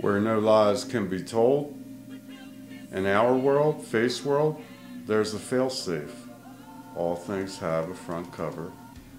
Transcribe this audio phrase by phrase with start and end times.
[0.00, 1.78] Where no lies can be told,
[2.92, 4.60] in our world, face world,
[5.06, 6.12] there's a failsafe.
[6.94, 8.70] All things have a front cover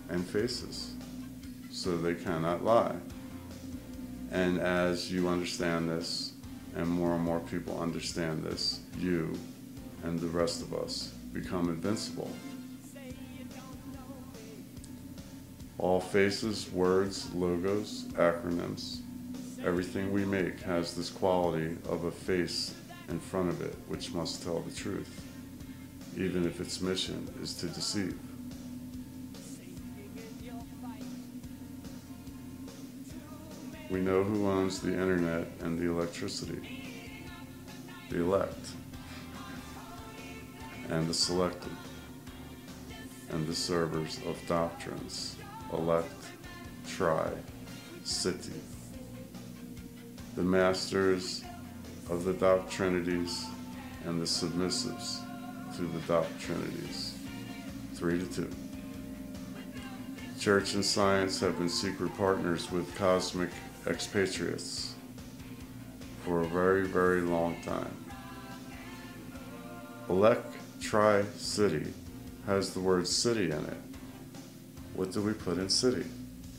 [0.10, 0.94] and faces,
[1.72, 2.96] so they cannot lie.
[4.32, 6.34] And as you understand this,
[6.76, 9.34] and more and more people understand this, you
[10.04, 12.30] and the rest of us become invincible.
[15.78, 19.00] All faces, words, logos, acronyms,
[19.64, 22.74] everything we make has this quality of a face
[23.10, 25.22] in front of it which must tell the truth,
[26.18, 28.18] even if its mission is to deceive.
[33.90, 36.86] We know who owns the internet and the electricity
[38.10, 38.70] the elect,
[40.90, 41.72] and the selected,
[43.30, 45.35] and the servers of doctrines,
[45.74, 46.26] elect,
[46.88, 47.30] tri,
[48.04, 48.54] city,
[50.36, 51.44] the masters
[52.10, 53.46] of the doctrinities
[54.06, 55.20] and the submissives
[55.76, 57.18] to the doctrinities,
[57.94, 58.50] three to two.
[60.40, 63.50] Church and science have been secret partners with cosmic
[63.88, 64.94] expatriates
[66.24, 67.96] for a very, very long time.
[70.10, 71.92] Elect Tri City
[72.46, 73.78] has the word city in it.
[74.96, 76.06] What do we put in city?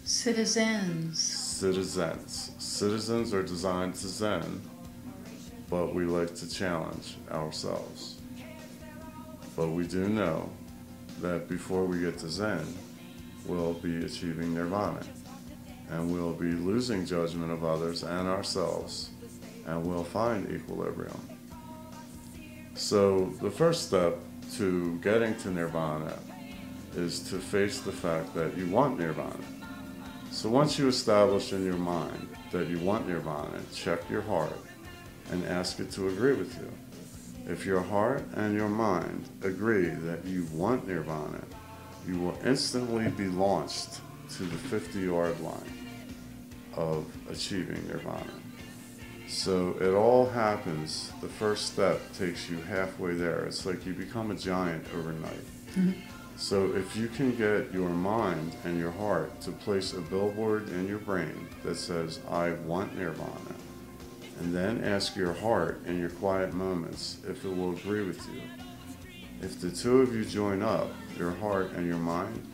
[0.04, 1.18] Citizens.
[1.18, 2.52] Citizens.
[2.58, 4.60] Citizens are designed to zen,
[5.70, 8.20] but we like to challenge ourselves.
[9.56, 10.50] But we do know
[11.20, 12.66] that before we get to zen,
[13.46, 15.00] we'll be achieving nirvana.
[15.90, 19.10] And we'll be losing judgment of others and ourselves
[19.66, 21.20] and we'll find equilibrium.
[22.74, 24.18] So, the first step
[24.54, 26.16] to getting to nirvana
[26.96, 29.44] is to face the fact that you want nirvana.
[30.30, 34.58] So, once you establish in your mind that you want nirvana, check your heart
[35.30, 36.70] and ask it to agree with you.
[37.50, 41.42] If your heart and your mind agree that you want nirvana,
[42.06, 45.88] you will instantly be launched to the 50 yard line
[46.74, 48.32] of achieving nirvana.
[49.28, 51.12] So it all happens.
[51.20, 53.44] The first step takes you halfway there.
[53.44, 55.46] It's like you become a giant overnight.
[55.74, 56.15] Mm-hmm.
[56.36, 60.86] So if you can get your mind and your heart to place a billboard in
[60.86, 63.54] your brain that says, I want nirvana,
[64.40, 68.42] and then ask your heart in your quiet moments if it will agree with you.
[69.40, 72.46] If the two of you join up, your heart and your mind,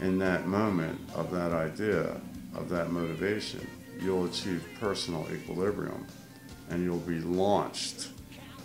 [0.00, 2.20] in that moment of that idea,
[2.54, 3.66] of that motivation,
[4.00, 6.06] you'll achieve personal equilibrium
[6.70, 8.10] and you'll be launched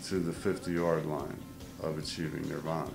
[0.06, 1.38] to the 50 yard line
[1.82, 2.92] of achieving nirvana.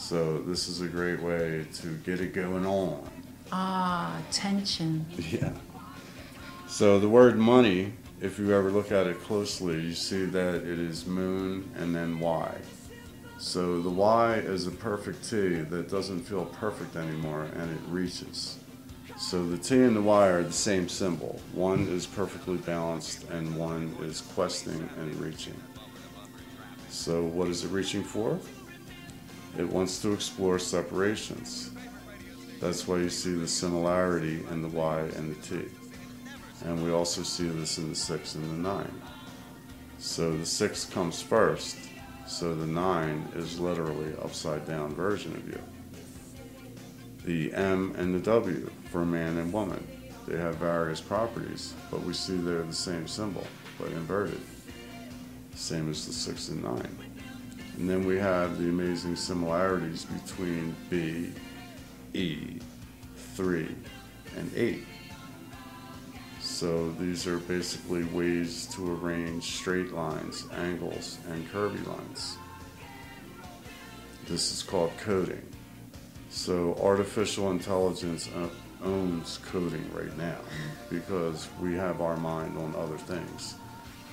[0.00, 3.08] So, this is a great way to get it going on.
[3.52, 5.04] Ah, tension.
[5.18, 5.52] Yeah.
[6.66, 10.78] So, the word money, if you ever look at it closely, you see that it
[10.78, 12.56] is moon and then Y.
[13.38, 18.58] So, the Y is a perfect T that doesn't feel perfect anymore and it reaches.
[19.18, 21.38] So the T and the Y are the same symbol.
[21.52, 25.60] One is perfectly balanced and one is questing and reaching.
[26.88, 28.40] So what is it reaching for?
[29.58, 31.70] It wants to explore separations.
[32.60, 35.68] That's why you see the similarity in the Y and the T.
[36.64, 39.02] And we also see this in the 6 and the 9.
[39.98, 41.76] So the 6 comes first,
[42.26, 45.60] so the 9 is literally upside down version of you
[47.24, 49.86] the M and the W for man and woman.
[50.26, 53.46] They have various properties, but we see they're the same symbol,
[53.78, 54.40] but inverted.
[55.54, 56.98] Same as the 6 and 9.
[57.76, 61.32] And then we have the amazing similarities between B,
[62.12, 62.58] E,
[63.34, 63.68] 3,
[64.36, 64.84] and 8.
[66.40, 72.36] So these are basically ways to arrange straight lines, angles, and curvy lines.
[74.26, 75.42] This is called coding.
[76.28, 78.28] So artificial intelligence
[78.84, 80.38] owns coding right now
[80.90, 83.54] because we have our mind on other things.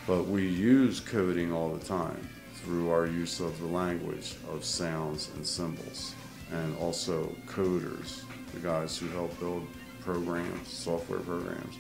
[0.07, 2.27] But we use coding all the time
[2.68, 6.14] through our use of the language of sounds and symbols.
[6.52, 8.24] And also coders,
[8.54, 9.66] the guys who help build
[10.02, 11.75] programs, software programs.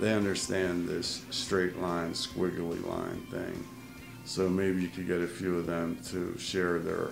[0.00, 3.68] They understand this straight line, squiggly line thing.
[4.24, 7.10] So maybe you could get a few of them to share their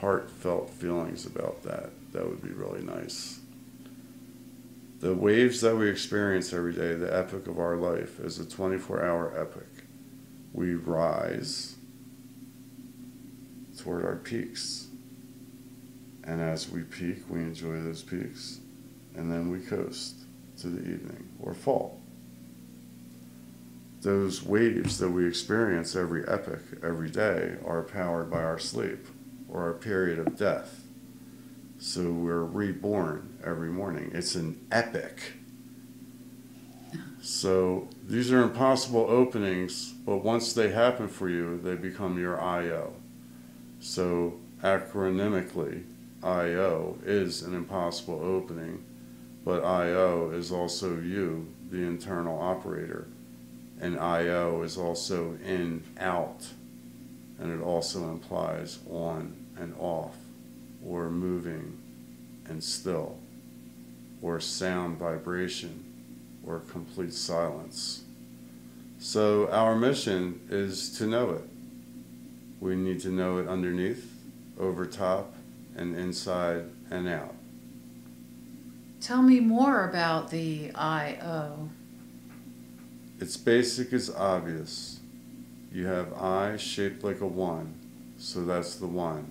[0.00, 1.90] heartfelt feelings about that.
[2.12, 3.40] That would be really nice.
[5.00, 9.04] The waves that we experience every day, the epic of our life, is a 24
[9.04, 9.84] hour epic.
[10.54, 11.76] We rise
[13.80, 14.88] toward our peaks.
[16.24, 18.60] And as we peak, we enjoy those peaks.
[19.16, 20.14] and then we coast
[20.58, 22.00] to the evening or fall.
[24.02, 29.06] Those waves that we experience every epoch, every day, are powered by our sleep
[29.48, 30.84] or our period of death.
[31.78, 34.10] So we're reborn every morning.
[34.14, 35.32] It's an epic.
[37.20, 42.94] So these are impossible openings, but once they happen for you, they become your IO.
[43.80, 45.84] So acronymically,
[46.22, 48.84] IO is an impossible opening,
[49.44, 53.08] but IO is also you, the internal operator.
[53.80, 56.46] And IO is also in, out,
[57.38, 60.16] and it also implies on and off,
[60.86, 61.78] or moving
[62.46, 63.16] and still,
[64.20, 65.84] or sound vibration,
[66.46, 68.02] or complete silence.
[68.98, 71.44] So our mission is to know it.
[72.60, 74.12] We need to know it underneath,
[74.58, 75.34] over top,
[75.76, 77.34] and inside and out.
[79.00, 81.70] Tell me more about the I-O.
[83.18, 85.00] It's basic as obvious.
[85.72, 87.74] You have I shaped like a one,
[88.18, 89.30] so that's the one,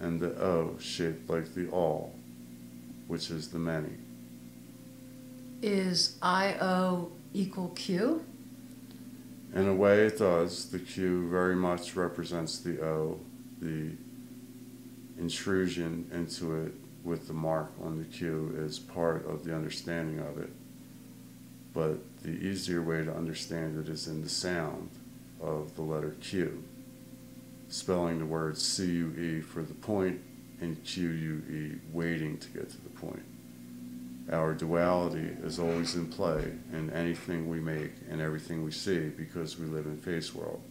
[0.00, 2.12] and the O shaped like the all,
[3.06, 3.96] which is the many.
[5.62, 8.24] Is I-O equal Q?
[9.54, 10.70] In a way, it does.
[10.70, 13.20] The Q very much represents the O,
[13.60, 13.92] the
[15.16, 16.72] intrusion into it
[17.04, 20.50] with the mark on the Q is part of the understanding of it.
[21.72, 24.90] But the easier way to understand it is in the sound
[25.40, 26.64] of the letter Q,
[27.68, 30.20] spelling the word C U E for the point
[30.60, 33.22] and Q U E waiting to get to the point.
[34.32, 39.58] Our duality is always in play in anything we make and everything we see because
[39.58, 40.62] we live in face world.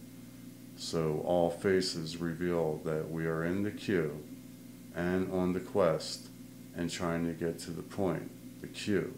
[0.76, 4.18] So all faces reveal that we are in the queue
[4.94, 6.28] and on the quest
[6.76, 8.28] and trying to get to the point,
[8.60, 9.14] the Q.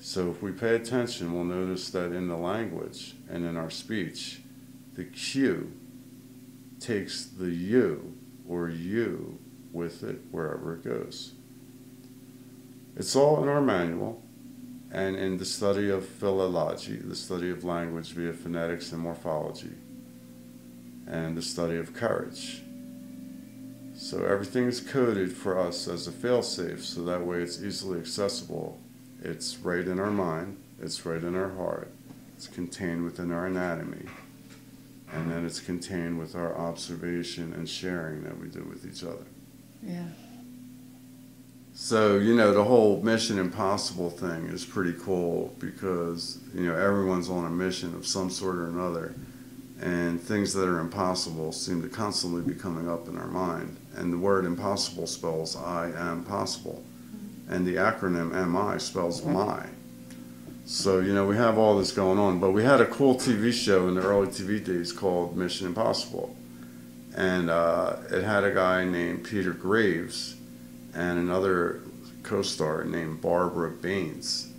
[0.00, 4.40] So if we pay attention, we'll notice that in the language and in our speech,
[4.94, 5.72] the Q
[6.80, 8.14] takes the you
[8.48, 9.38] or you
[9.70, 11.32] with it wherever it goes.
[12.96, 14.22] It's all in our manual
[14.90, 19.72] and in the study of philology, the study of language via phonetics and morphology,
[21.06, 22.62] and the study of courage.
[23.94, 28.78] So everything is coded for us as a failsafe, so that way it's easily accessible.
[29.22, 31.90] It's right in our mind, it's right in our heart,
[32.36, 34.06] it's contained within our anatomy,
[35.12, 39.24] and then it's contained with our observation and sharing that we do with each other.
[39.82, 40.08] Yeah.
[41.84, 47.28] So, you know, the whole Mission Impossible thing is pretty cool because, you know, everyone's
[47.28, 49.16] on a mission of some sort or another.
[49.80, 53.78] And things that are impossible seem to constantly be coming up in our mind.
[53.96, 56.84] And the word impossible spells I am possible.
[57.48, 59.66] And the acronym MI spells my.
[60.64, 62.38] So, you know, we have all this going on.
[62.38, 66.36] But we had a cool TV show in the early TV days called Mission Impossible.
[67.16, 70.36] And uh, it had a guy named Peter Graves
[70.94, 71.80] and another
[72.22, 74.52] co-star named Barbara Baines.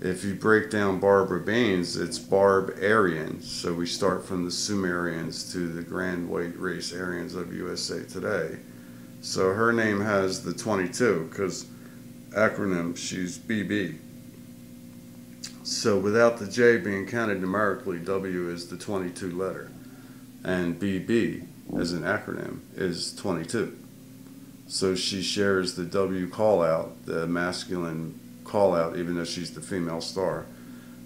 [0.00, 3.40] If you break down Barbara Baines, it's Barb Aryan.
[3.40, 8.58] So we start from the Sumerians to the grand white race Aryans of USA today.
[9.20, 11.66] So her name has the 22 because
[12.30, 13.98] acronym she's BB.
[15.62, 19.70] So without the J being counted numerically, W is the 22 letter,
[20.42, 21.46] and BB
[21.78, 23.81] as an acronym is 22.
[24.72, 29.60] So she shares the W call out, the masculine call out, even though she's the
[29.60, 30.46] female star.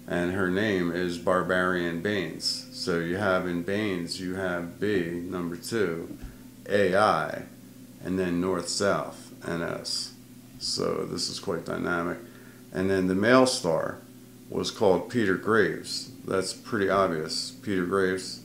[0.07, 2.69] And her name is Barbarian Baines.
[2.71, 6.17] So you have in Baines, you have B, number two,
[6.69, 7.43] AI,
[8.05, 10.13] and then North South, NS.
[10.59, 12.19] So this is quite dynamic.
[12.71, 13.97] And then the male star
[14.49, 16.09] was called Peter Graves.
[16.25, 18.43] That's pretty obvious, Peter Graves.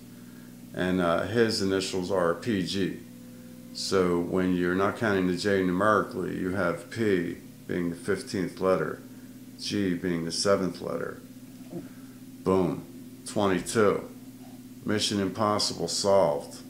[0.75, 3.02] And uh, his initials are PG.
[3.75, 9.01] So when you're not counting the J numerically, you have P being the 15th letter,
[9.59, 11.23] G being the 7th letter.
[12.45, 12.85] Boom,
[13.27, 14.09] 22.
[14.85, 16.62] Mission impossible solved.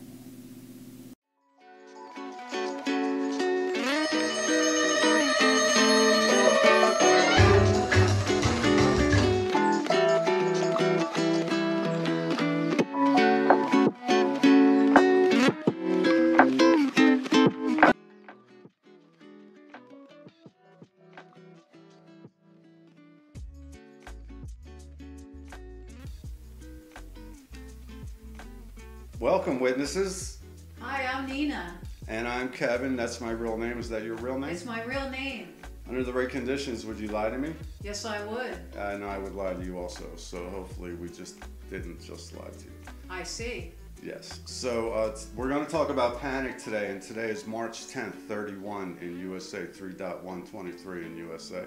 [29.22, 30.38] Welcome, witnesses.
[30.80, 31.78] Hi, I'm Nina.
[32.08, 32.96] And I'm Kevin.
[32.96, 33.78] That's my real name.
[33.78, 34.50] Is that your real name?
[34.50, 35.54] It's my real name.
[35.88, 37.54] Under the right conditions, would you lie to me?
[37.84, 38.58] Yes, I would.
[38.76, 40.06] And I would lie to you also.
[40.16, 41.36] So hopefully we just
[41.70, 42.72] didn't just lie to you.
[43.08, 43.70] I see.
[44.02, 44.40] Yes.
[44.46, 48.98] So uh, we're going to talk about panic today, and today is March 10th, 31
[49.00, 51.66] in USA, 3.123 in USA.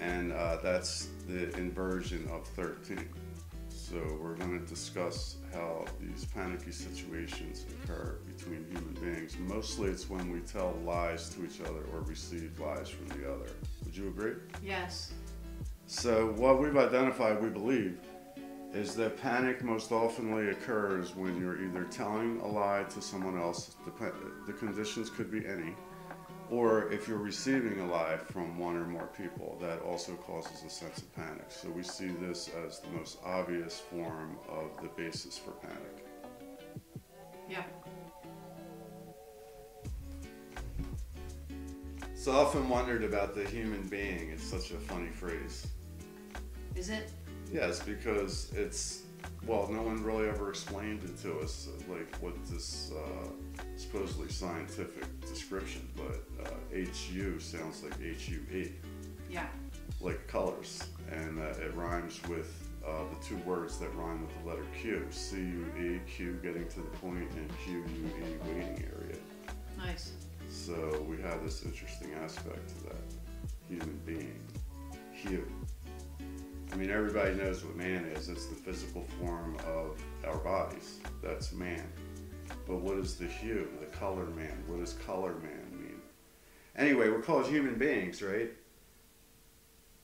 [0.00, 3.06] And uh, that's the inversion of 13.
[3.92, 9.36] So we're going to discuss how these panicky situations occur between human beings.
[9.38, 13.50] Mostly it's when we tell lies to each other or receive lies from the other.
[13.84, 14.32] Would you agree?
[14.64, 15.12] Yes.
[15.88, 17.98] So, what we've identified, we believe,
[18.72, 23.76] is that panic most oftenly occurs when you're either telling a lie to someone else,
[23.84, 24.14] dep-
[24.46, 25.74] the conditions could be any,
[26.52, 30.68] or if you're receiving a lie from one or more people, that also causes a
[30.68, 31.46] sense of panic.
[31.48, 36.04] So, we see this as the most obvious form of the basis for panic.
[37.48, 37.64] Yeah.
[42.14, 44.28] So, I often wondered about the human being.
[44.28, 45.66] It's such a funny phrase.
[46.76, 47.10] Is it?
[47.50, 49.04] Yes, because it's
[49.46, 53.28] well, no one really ever explained it to us, like what this uh,
[53.76, 55.88] supposedly scientific description.
[55.96, 58.70] But uh, HU sounds like HUE,
[59.30, 59.46] Yeah.
[60.00, 64.48] like colors, and uh, it rhymes with uh, the two words that rhyme with the
[64.50, 69.18] letter Q: C-U-E, Q getting to the point, and Q-U-E waiting area.
[69.76, 70.12] Nice.
[70.50, 73.02] So we have this interesting aspect to that
[73.68, 74.38] human being,
[75.12, 75.46] hue.
[76.72, 78.28] I mean, everybody knows what man is.
[78.30, 81.00] It's the physical form of our bodies.
[81.22, 81.84] That's man.
[82.66, 84.64] But what is the hue, the color man?
[84.66, 86.00] What does color man mean?
[86.76, 88.50] Anyway, we're called human beings, right?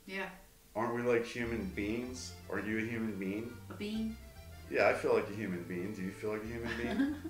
[0.06, 0.28] Yeah.
[0.76, 2.34] Aren't we like human beings?
[2.50, 3.50] Are you a human being?
[3.70, 4.16] A bean?
[4.70, 5.94] Yeah, I feel like a human being.
[5.94, 7.14] Do you feel like a human being?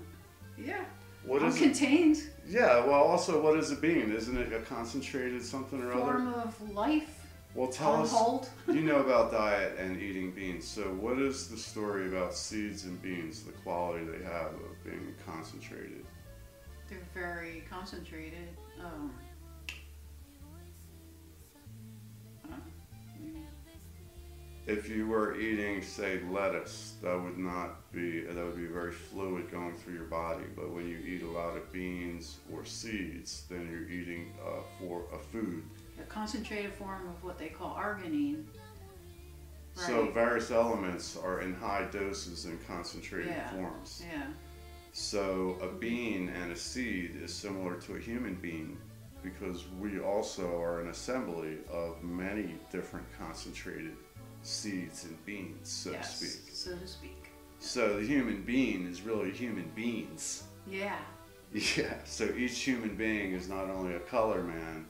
[0.61, 0.83] Yeah.
[1.23, 1.59] What I'm is it?
[1.61, 2.17] contained.
[2.45, 4.11] Yeah, well, also, what is a being?
[4.11, 6.01] Isn't it a concentrated something or other?
[6.01, 7.18] Form of life.
[7.55, 8.11] Well, tell on us.
[8.11, 8.49] hold.
[8.67, 10.67] you know about diet and eating beans.
[10.67, 13.43] So, what is the story about seeds and beans?
[13.43, 16.05] The quality they have of being concentrated.
[16.89, 18.49] They're very concentrated.
[18.79, 19.11] Um,
[24.69, 29.49] If you were eating, say, lettuce, that would not be that would be very fluid
[29.49, 30.43] going through your body.
[30.55, 35.05] But when you eat a lot of beans or seeds, then you're eating uh, for
[35.11, 35.63] a food.
[35.99, 38.43] A concentrated form of what they call arginine.
[39.73, 40.13] So Right.
[40.13, 43.49] various elements are in high doses and concentrated Yeah.
[43.51, 44.03] forms.
[44.05, 44.27] Yeah.
[44.91, 48.77] So a bean and a seed is similar to a human being
[49.23, 53.95] because we also are an assembly of many different concentrated
[54.41, 56.19] seeds and beans, so yes.
[56.19, 56.55] to speak.
[56.55, 57.31] So to speak.
[57.59, 60.43] So the human being is really human beings.
[60.67, 60.97] Yeah.
[61.51, 64.85] Yeah, so each human being is not only a color man,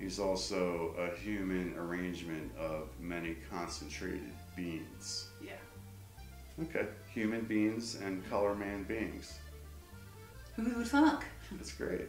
[0.00, 5.28] he's also a human arrangement of many concentrated beings.
[5.44, 5.52] Yeah.
[6.62, 9.38] Okay, human beings and color man beings.
[10.56, 11.24] Who would thunk?
[11.52, 12.08] That's great.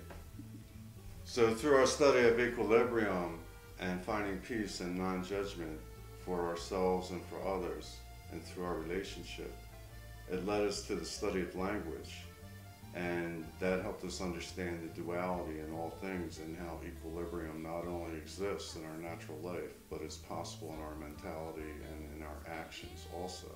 [1.23, 3.39] So, through our study of equilibrium
[3.79, 5.79] and finding peace and non judgment
[6.25, 7.97] for ourselves and for others,
[8.31, 9.53] and through our relationship,
[10.29, 12.23] it led us to the study of language.
[12.93, 18.17] And that helped us understand the duality in all things and how equilibrium not only
[18.17, 23.07] exists in our natural life, but is possible in our mentality and in our actions
[23.15, 23.47] also.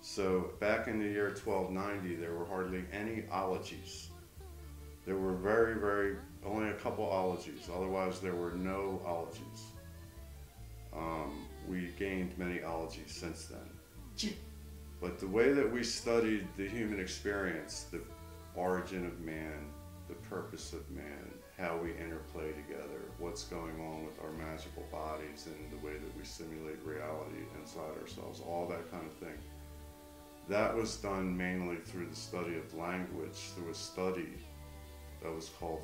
[0.00, 4.08] So, back in the year 1290, there were hardly any ologies.
[5.04, 7.68] There were very, very, only a couple ologies.
[7.74, 9.66] Otherwise, there were no ologies.
[10.94, 14.38] Um, we gained many ologies since then.
[15.00, 18.00] But the way that we studied the human experience, the
[18.56, 19.66] origin of man,
[20.08, 25.46] the purpose of man, how we interplay together, what's going on with our magical bodies,
[25.46, 29.38] and the way that we simulate reality inside ourselves, all that kind of thing.
[30.48, 34.32] That was done mainly through the study of language, through a study
[35.22, 35.82] that was called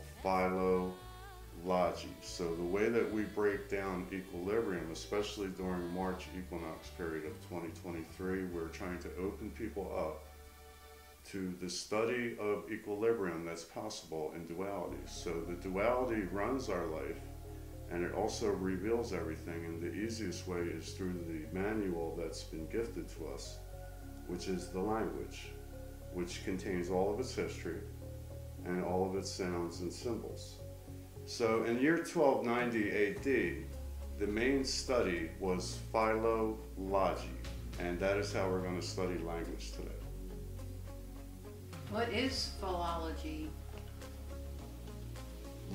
[2.20, 8.44] So the way that we break down equilibrium, especially during March equinox period of 2023,
[8.46, 10.24] we're trying to open people up
[11.30, 14.98] to the study of equilibrium that's possible in duality.
[15.06, 17.20] So the duality runs our life
[17.90, 22.66] and it also reveals everything and the easiest way is through the manual that's been
[22.66, 23.58] gifted to us,
[24.26, 25.46] which is the language,
[26.12, 27.80] which contains all of its history
[28.66, 30.56] and all of its sounds and symbols.
[31.26, 33.64] So in year 1290 AD,
[34.18, 37.28] the main study was philology,
[37.80, 39.88] and that is how we're going to study language today.
[41.90, 43.48] What is philology?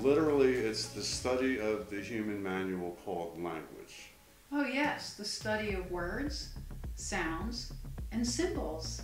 [0.01, 4.11] Literally, it's the study of the human manual called language.
[4.51, 6.53] Oh, yes, the study of words,
[6.95, 7.73] sounds,
[8.11, 9.01] and symbols.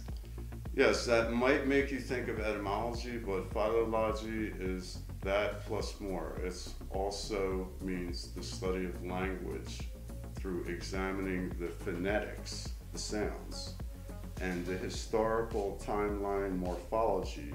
[0.76, 6.40] Yes, that might make you think of etymology, but philology is that plus more.
[6.44, 6.56] It
[6.92, 9.82] also means the study of language
[10.36, 13.74] through examining the phonetics, the sounds,
[14.40, 17.54] and the historical timeline morphology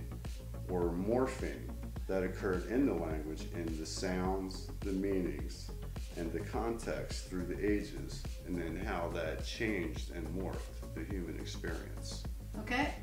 [0.68, 1.70] or morphing
[2.08, 5.70] that occurred in the language in the sounds, the meanings,
[6.16, 11.38] and the context through the ages, and then how that changed and morphed the human
[11.38, 12.24] experience.
[12.58, 12.94] Okay.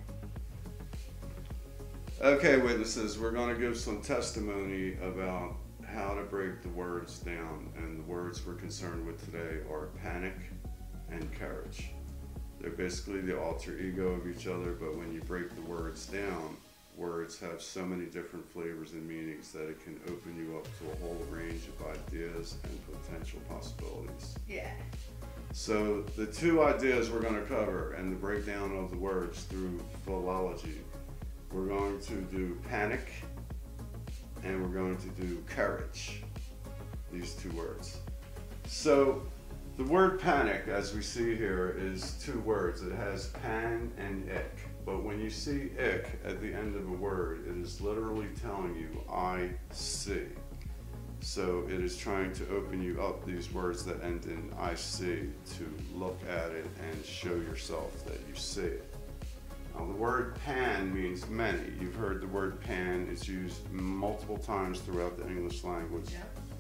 [2.19, 5.55] Okay, witnesses, we're going to give some testimony about
[5.86, 10.33] how to break the words down, and the words we're concerned with today are panic
[11.12, 11.91] and courage.
[12.59, 16.57] They're basically the alter ego of each other, but when you break the words down,
[16.95, 20.91] words have so many different flavors and meanings that it can open you up to
[20.91, 24.33] a whole range of ideas and potential possibilities.
[24.50, 24.71] Yeah.
[25.53, 29.79] So, the two ideas we're going to cover and the breakdown of the words through
[30.03, 30.81] philology
[31.51, 33.11] we're going to do panic
[34.43, 36.21] and we're going to do courage.
[37.11, 37.99] These two words.
[38.65, 39.23] So,
[39.77, 42.81] the word panic, as we see here, is two words.
[42.81, 44.57] It has pan and ick.
[44.85, 48.75] But when you see ick at the end of a word, it is literally telling
[48.75, 50.23] you, I see.
[51.19, 55.29] So it is trying to open you up these words that end in I see
[55.57, 58.87] to look at it and show yourself that you see it.
[59.77, 61.72] Now, the word pan means many.
[61.79, 66.10] You've heard the word pan, it's used multiple times throughout the English language.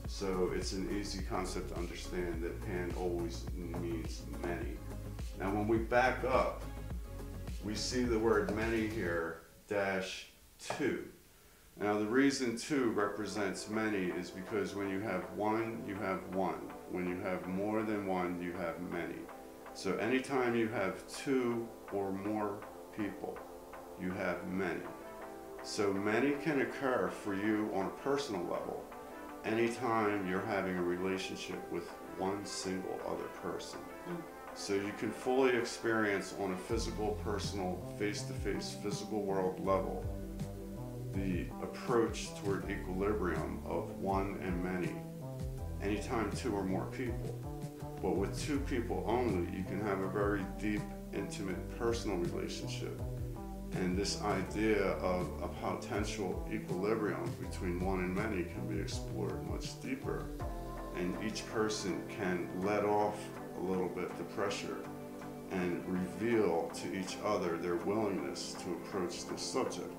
[0.07, 4.77] So it's an easy concept to understand that pan always means many.
[5.39, 6.63] Now, when we back up,
[7.63, 10.27] we see the word many here, dash
[10.59, 11.05] two.
[11.79, 16.61] Now, the reason two represents many is because when you have one, you have one.
[16.91, 19.19] When you have more than one, you have many.
[19.73, 22.59] So, anytime you have two or more
[22.97, 23.37] people,
[24.01, 24.81] you have many.
[25.63, 28.83] So, many can occur for you on a personal level
[29.45, 33.79] anytime you're having a relationship with one single other person.
[34.09, 34.17] Mm.
[34.55, 40.03] So you can fully experience on a physical, personal, face to face, physical world level
[41.17, 44.93] the approach toward equilibrium of one and many
[45.81, 47.39] anytime two or more people.
[48.01, 50.81] But with two people only, you can have a very deep,
[51.17, 53.01] intimate, personal relationship.
[53.73, 59.79] And this idea of a potential equilibrium between one and many can be explored much
[59.81, 60.25] deeper.
[60.95, 63.17] And each person can let off
[63.57, 64.77] a little bit the pressure
[65.51, 69.93] and reveal to each other their willingness to approach this subject.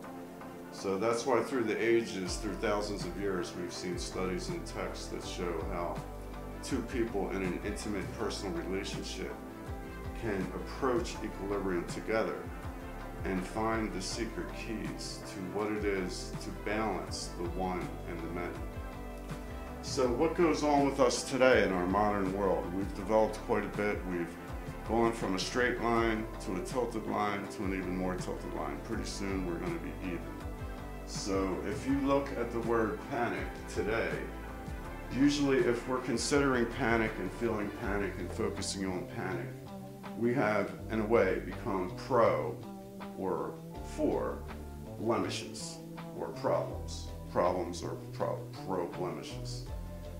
[0.72, 5.06] So that's why through the ages, through thousands of years, we've seen studies and texts
[5.06, 5.96] that show how
[6.62, 9.32] two people in an intimate personal relationship
[10.20, 12.36] can approach equilibrium together
[13.24, 18.40] and find the secret keys to what it is to balance the one and the
[18.40, 18.54] many.
[19.82, 22.72] So, what goes on with us today in our modern world?
[22.74, 23.98] We've developed quite a bit.
[24.10, 24.34] We've
[24.86, 28.78] gone from a straight line to a tilted line to an even more tilted line.
[28.84, 30.20] Pretty soon, we're going to be even.
[31.06, 34.10] So, if you look at the word panic today,
[35.16, 39.46] usually if we're considering panic and feeling panic and focusing on panic,
[40.18, 42.56] we have, in a way, become pro
[43.16, 43.54] or
[43.96, 44.38] for
[44.98, 45.78] blemishes
[46.18, 47.06] or problems.
[47.30, 49.66] Problems or pro, pro blemishes.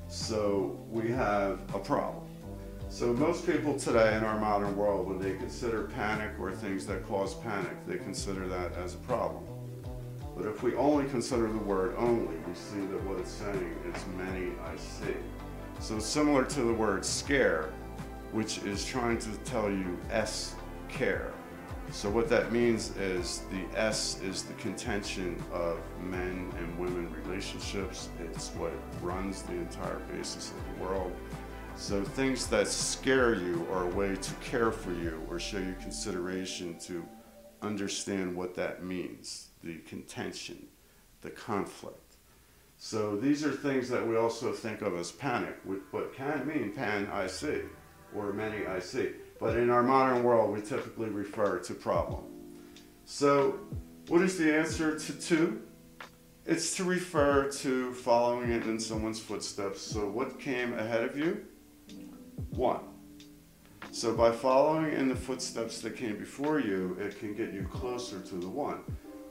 [0.09, 2.25] So we have a problem.
[2.91, 7.07] So most people today in our modern world, when they consider panic or things that
[7.07, 9.45] cause panic, they consider that as a problem.
[10.37, 14.05] But if we only consider the word only, we see that what it's saying is
[14.17, 15.17] many I see.
[15.81, 17.71] So similar to the word scare,
[18.33, 20.55] which is trying to tell you S
[20.89, 21.33] care.
[21.91, 28.11] So what that means is the S is the contention of men and women relationships.
[28.21, 31.13] It's what runs the entire basis of the world.
[31.77, 35.75] So things that scare you are a way to care for you or show you
[35.81, 37.07] consideration to
[37.63, 40.67] understand what that means, the contention,
[41.23, 42.17] the conflict.
[42.77, 45.57] So these are things that we also think of as panic,
[45.91, 47.63] but can mean pan I see
[48.15, 49.11] or many I see.
[49.39, 52.25] But in our modern world, we typically refer to problem.
[53.05, 53.61] So,
[54.09, 55.63] what is the answer to two?
[56.45, 59.81] It's to refer to following it in someone's footsteps.
[59.81, 61.45] So, what came ahead of you?
[62.51, 62.81] One.
[63.93, 68.21] So, by following in the footsteps that came before you, it can get you closer
[68.21, 68.81] to the one.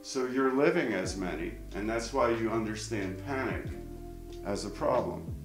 [0.02, 3.66] So, you're living as many, and that's why you understand panic
[4.46, 5.37] as a problem.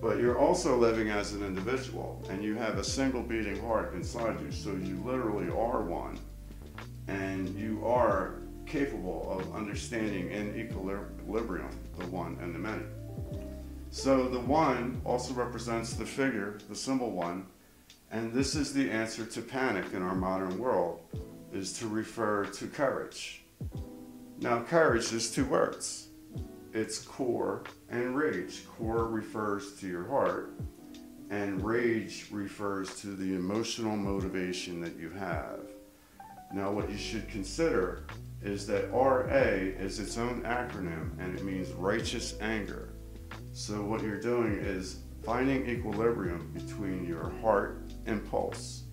[0.00, 4.40] But you're also living as an individual and you have a single beating heart inside
[4.40, 4.52] you.
[4.52, 6.18] So you literally are one
[7.08, 8.34] and you are
[8.66, 12.84] capable of understanding in equilibrium the one and the many.
[13.90, 17.46] So the one also represents the figure, the symbol one,
[18.10, 21.00] and this is the answer to panic in our modern world,
[21.52, 23.42] is to refer to courage.
[24.40, 26.08] Now courage is two words.
[26.74, 28.66] It's core and rage.
[28.66, 30.52] Core refers to your heart,
[31.30, 35.60] and rage refers to the emotional motivation that you have.
[36.52, 38.04] Now what you should consider
[38.42, 42.94] is that RA is its own acronym and it means righteous anger.
[43.52, 48.84] So what you're doing is finding equilibrium between your heart impulse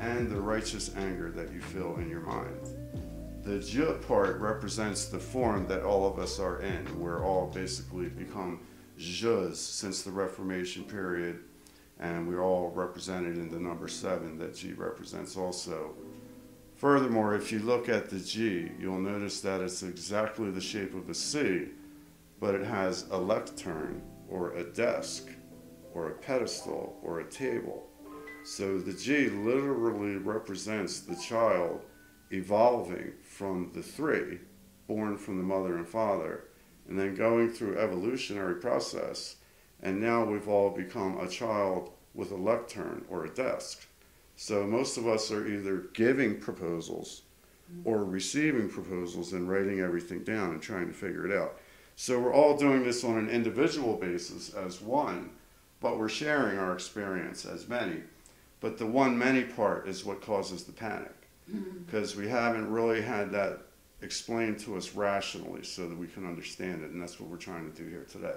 [0.00, 2.77] and the righteous anger that you feel in your mind.
[3.44, 7.00] The J part represents the form that all of us are in.
[7.00, 8.60] We're all basically become
[8.98, 11.38] Jus since the Reformation period,
[11.98, 15.94] and we're all represented in the number seven that G represents also.
[16.76, 21.08] Furthermore, if you look at the G, you'll notice that it's exactly the shape of
[21.08, 21.68] a C,
[22.40, 25.28] but it has a lectern or a desk
[25.94, 27.88] or a pedestal or a table.
[28.44, 31.80] So the G literally represents the child
[32.30, 34.40] evolving from the three,
[34.88, 36.42] born from the mother and father,
[36.88, 39.36] and then going through evolutionary process,
[39.80, 43.86] and now we've all become a child with a lectern or a desk.
[44.34, 47.22] So most of us are either giving proposals
[47.84, 51.60] or receiving proposals and writing everything down and trying to figure it out.
[51.94, 55.30] So we're all doing this on an individual basis as one,
[55.80, 58.02] but we're sharing our experience as many.
[58.58, 61.17] But the one many part is what causes the panic
[61.50, 61.84] Mm-hmm.
[61.84, 63.60] because we haven't really had that
[64.02, 67.70] explained to us rationally so that we can understand it, and that's what we're trying
[67.70, 68.36] to do here today.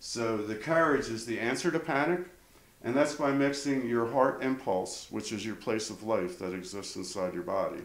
[0.00, 2.20] So the courage is the answer to panic,
[2.82, 6.96] and that's by mixing your heart impulse, which is your place of life that exists
[6.96, 7.82] inside your body,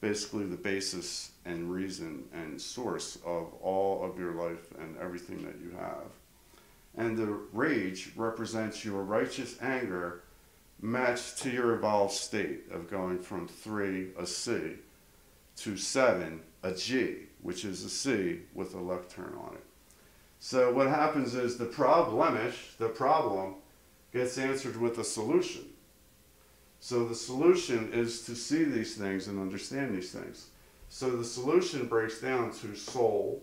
[0.00, 5.58] basically the basis and reason and source of all of your life and everything that
[5.60, 6.06] you have.
[6.96, 10.23] And the rage represents your righteous anger
[10.80, 14.74] matched to your evolved state of going from three, a C,
[15.56, 19.64] to seven, a G, which is a C with a left turn on it.
[20.38, 23.54] So what happens is the problemish, the problem,
[24.12, 25.64] gets answered with a solution.
[26.80, 30.48] So the solution is to see these things and understand these things.
[30.90, 33.42] So the solution breaks down to soul,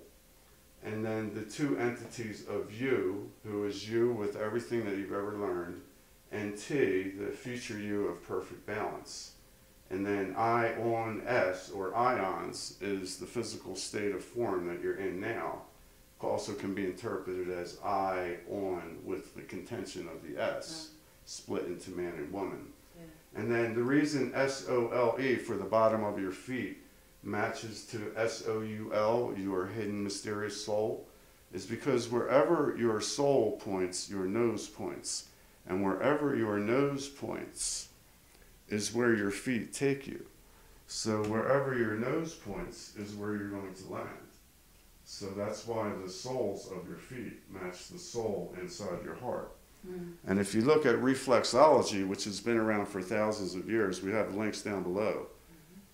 [0.83, 5.37] and then the two entities of you, who is you with everything that you've ever
[5.37, 5.81] learned,
[6.31, 9.33] and T, the future you of perfect balance.
[9.89, 14.95] And then I on S, or ions, is the physical state of form that you're
[14.95, 15.63] in now.
[16.21, 20.91] Also can be interpreted as I on with the contention of the S,
[21.25, 22.67] split into man and woman.
[23.35, 26.83] And then the reason S O L E for the bottom of your feet
[27.23, 31.07] matches to S O U L, your hidden mysterious soul,
[31.51, 35.27] is because wherever your soul points, your nose points.
[35.67, 37.89] And wherever your nose points
[38.67, 40.25] is where your feet take you.
[40.87, 44.09] So wherever your nose points is where you're going to land.
[45.05, 49.51] So that's why the soles of your feet match the soul inside your heart.
[49.85, 50.11] Hmm.
[50.27, 54.11] And if you look at reflexology, which has been around for thousands of years, we
[54.11, 55.27] have links down below.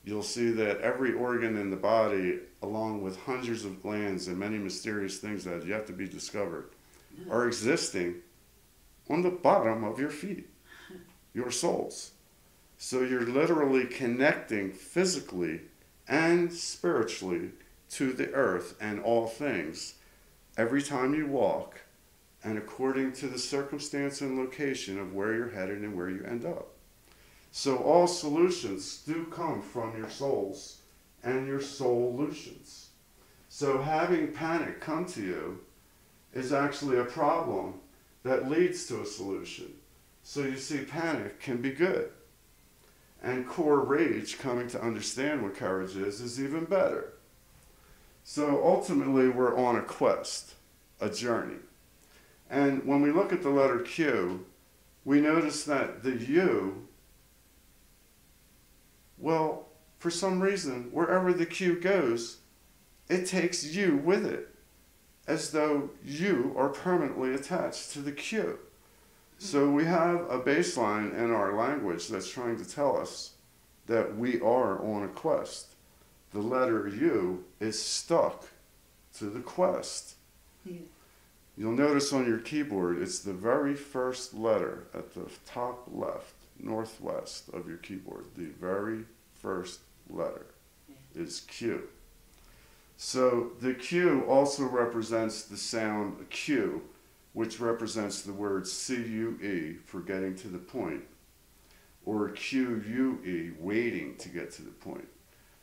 [0.03, 4.57] You'll see that every organ in the body, along with hundreds of glands and many
[4.57, 6.69] mysterious things that have yet to be discovered,
[7.29, 7.47] are hmm.
[7.49, 8.15] existing
[9.09, 10.49] on the bottom of your feet,
[11.33, 12.11] your soles.
[12.77, 15.61] So you're literally connecting physically
[16.07, 17.51] and spiritually
[17.91, 19.95] to the earth and all things
[20.57, 21.81] every time you walk
[22.43, 26.45] and according to the circumstance and location of where you're headed and where you end
[26.45, 26.69] up.
[27.51, 30.81] So all solutions do come from your souls
[31.23, 32.89] and your solutions.
[33.49, 35.59] So having panic come to you
[36.33, 37.79] is actually a problem
[38.23, 39.73] that leads to a solution.
[40.23, 42.11] So you see, panic can be good.
[43.23, 47.13] And core rage, coming to understand what courage is, is even better.
[48.23, 50.55] So ultimately, we're on a quest,
[50.99, 51.59] a journey.
[52.49, 54.45] And when we look at the letter Q,
[55.05, 56.87] we notice that the U,
[59.17, 59.67] well,
[59.99, 62.37] for some reason, wherever the Q goes,
[63.09, 64.53] it takes you with it,
[65.27, 68.59] as though you are permanently attached to the Q.
[69.37, 73.33] So we have a baseline in our language that's trying to tell us
[73.85, 75.75] that we are on a quest.
[76.31, 78.47] The letter U is stuck
[79.17, 80.15] to the quest.
[80.65, 80.77] Yeah.
[81.57, 87.49] You'll notice on your keyboard, it's the very first letter at the top left, northwest
[87.49, 88.25] of your keyboard.
[88.35, 90.45] The very first letter
[91.15, 91.89] is Q.
[92.97, 96.81] So the Q also represents the sound Q,
[97.33, 101.03] which represents the word C-U-E for getting to the point,
[102.05, 105.07] or Q-U-E, waiting to get to the point.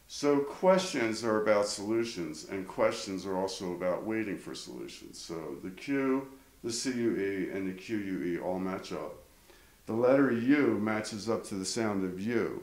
[0.07, 5.19] So questions are about solutions, and questions are also about waiting for solutions.
[5.19, 6.29] So the Q,
[6.63, 9.17] the CUE, and the QUE all match up.
[9.87, 12.63] The letter U matches up to the sound of U,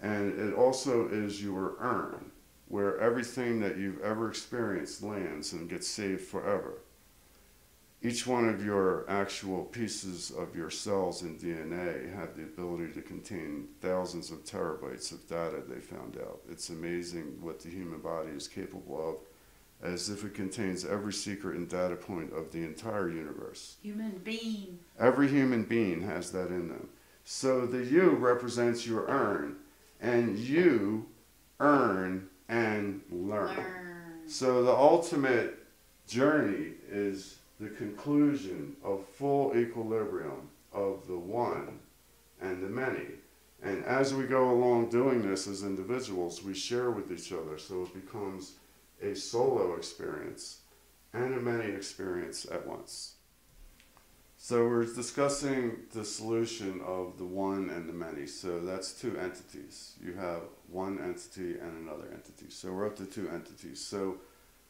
[0.00, 2.30] and it also is your urn,
[2.70, 6.78] where everything that you've ever experienced lands and gets saved forever.
[8.00, 13.02] Each one of your actual pieces of your cells and DNA have the ability to
[13.02, 16.42] contain thousands of terabytes of data they found out.
[16.48, 19.16] It's amazing what the human body is capable of,
[19.86, 23.78] as if it contains every secret and data point of the entire universe.
[23.82, 24.78] Human being.
[24.98, 26.88] Every human being has that in them.
[27.24, 29.56] So the U represents your earn,
[30.00, 31.08] and you
[31.58, 33.56] earn and learn.
[33.56, 34.22] Learn.
[34.26, 35.58] So the ultimate
[36.06, 41.78] journey is the conclusion of full equilibrium of the one
[42.40, 43.06] and the many.
[43.62, 47.58] And as we go along doing this as individuals, we share with each other.
[47.58, 48.54] So it becomes
[49.02, 50.60] a solo experience
[51.12, 53.14] and a many experience at once.
[54.42, 58.26] So we're discussing the solution of the one and the many.
[58.26, 59.96] So that's two entities.
[60.02, 62.46] You have one entity and another entity.
[62.48, 63.84] So we're up to two entities.
[63.84, 64.16] So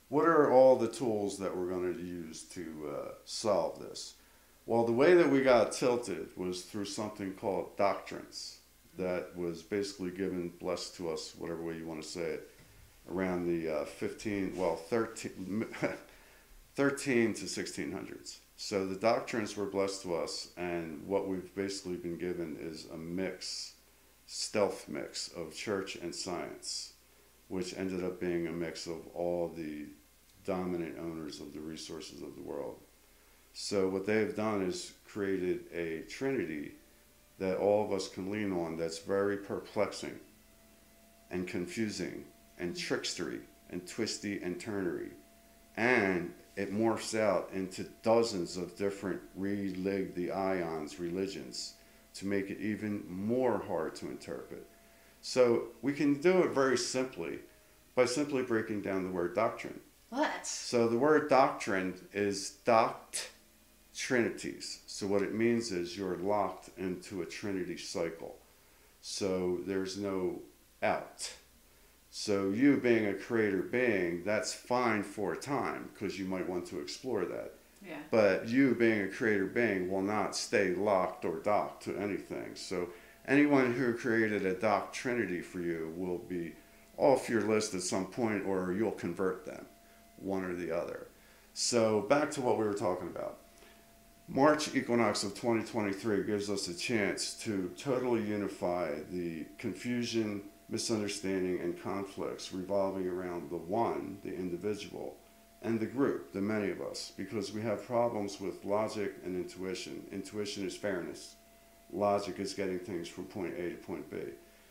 [0.09, 4.15] what are all the tools that we're going to use to uh, solve this?
[4.67, 8.59] Well, the way that we got tilted was through something called doctrines
[8.99, 12.51] that was basically given, blessed to us, whatever way you want to say it,
[13.09, 15.65] around the uh, 15, well, 13,
[16.75, 18.39] 13 to 1600s.
[18.63, 22.97] So the doctrines were blessed to us, and what we've basically been given is a
[22.99, 23.73] mix,
[24.27, 26.93] stealth mix of church and science,
[27.49, 29.87] which ended up being a mix of all the
[30.45, 32.77] dominant owners of the resources of the world.
[33.55, 36.73] So what they have done is created a trinity
[37.39, 40.21] that all of us can lean on that's very perplexing
[41.31, 42.27] and confusing
[42.59, 45.13] and trickstery and twisty and turnery.
[45.79, 51.75] And it morphs out into dozens of different religue the ions religions
[52.15, 54.67] to make it even more hard to interpret.
[55.21, 57.39] So we can do it very simply
[57.95, 59.81] by simply breaking down the word doctrine.
[60.11, 60.51] Let's.
[60.51, 63.31] So the word doctrine is doct
[63.95, 64.81] trinities.
[64.87, 68.37] So what it means is you're locked into a trinity cycle.
[69.01, 70.41] So there's no
[70.83, 71.33] out.
[72.11, 76.67] So you being a creator being, that's fine for a time because you might want
[76.67, 77.55] to explore that.
[77.87, 77.99] Yeah.
[78.11, 82.57] But you being a creator being will not stay locked or docked to anything.
[82.57, 82.89] So
[83.27, 86.55] anyone who created a doc trinity for you will be
[86.97, 89.65] off your list at some point or you'll convert them,
[90.19, 91.07] one or the other.
[91.55, 93.39] So back to what we were talking about.
[94.29, 101.83] March equinox of 2023 gives us a chance to totally unify the confusion, misunderstanding, and
[101.83, 105.17] conflicts revolving around the one, the individual,
[105.63, 110.03] and the group, the many of us, because we have problems with logic and intuition.
[110.13, 111.35] Intuition is fairness,
[111.93, 114.19] logic is getting things from point A to point B.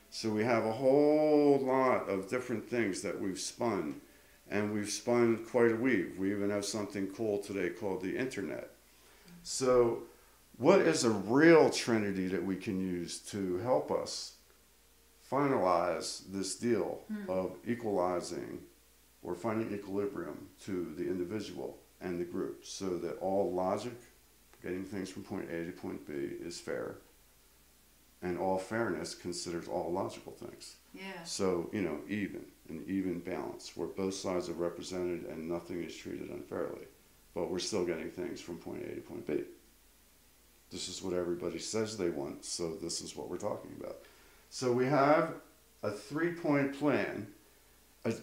[0.09, 4.01] So we have a whole lot of different things that we've spun,
[4.49, 6.17] and we've spun quite a weave.
[6.17, 8.71] We even have something cool today called the internet.
[9.43, 10.03] So,
[10.57, 14.33] what is a real trinity that we can use to help us
[15.31, 17.29] finalize this deal hmm.
[17.29, 18.59] of equalizing
[19.21, 23.93] or finding equilibrium to the individual and the group so that all logic,
[24.63, 26.95] getting things from point A to point B, is fair,
[28.21, 30.75] and all fairness considers all logical things.
[30.93, 31.23] Yeah.
[31.23, 35.95] So, you know, even, an even balance where both sides are represented and nothing is
[35.95, 36.87] treated unfairly.
[37.33, 39.43] But we're still getting things from point A to point B.
[40.71, 44.03] This is what everybody says they want, so this is what we're talking about.
[44.49, 45.35] So we have
[45.83, 47.27] a three point plan,
[48.03, 48.13] a,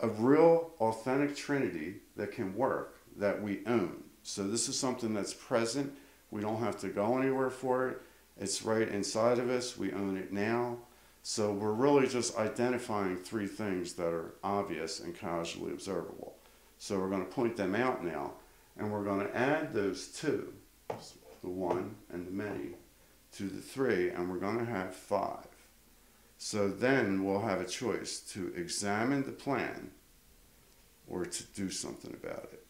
[0.00, 4.02] a real authentic trinity that can work, that we own.
[4.22, 5.94] So this is something that's present.
[6.30, 8.02] We don't have to go anywhere for it.
[8.40, 9.76] It's right inside of us.
[9.76, 10.78] We own it now.
[11.22, 16.34] So we're really just identifying three things that are obvious and casually observable.
[16.78, 18.32] So we're going to point them out now,
[18.76, 20.52] and we're going to add those two,
[21.42, 22.70] the one and the many,
[23.36, 25.46] to the three, and we're going to have five.
[26.38, 29.90] So then we'll have a choice to examine the plan
[31.06, 32.66] or to do something about it.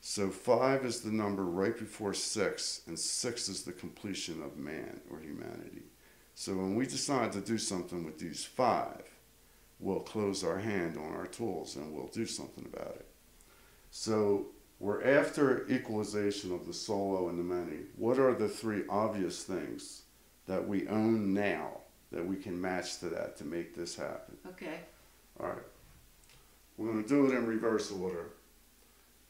[0.00, 5.00] So five is the number right before six, and six is the completion of man
[5.10, 5.82] or humanity.
[6.34, 9.02] So when we decide to do something with these five,
[9.80, 13.06] we'll close our hand on our tools and we'll do something about it.
[13.90, 14.46] So
[14.78, 17.78] we're after equalization of the solo and the many.
[17.96, 20.02] What are the three obvious things
[20.46, 21.80] that we own now
[22.12, 24.36] that we can match to that to make this happen?
[24.46, 24.80] Okay.
[25.40, 25.58] All right.
[26.76, 28.30] We're going to do it in reverse order,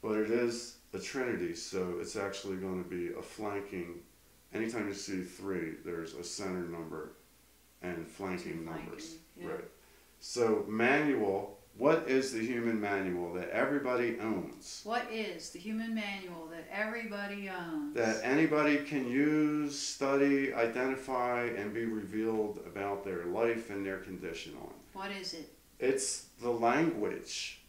[0.01, 4.01] but it is a trinity, so it's actually going to be a flanking.
[4.53, 7.13] Anytime you see three, there's a center number
[7.81, 9.15] and flanking flanking, numbers.
[9.37, 9.47] yeah.
[9.47, 9.65] Right.
[10.19, 11.58] So, manual.
[11.79, 14.81] What is the human manual that everybody owns?
[14.83, 17.95] What is the human manual that everybody owns?
[17.95, 24.57] That anybody can use, study, identify, and be revealed about their life and their condition
[24.61, 24.73] on.
[24.91, 25.53] What is it?
[25.79, 27.61] It's the language.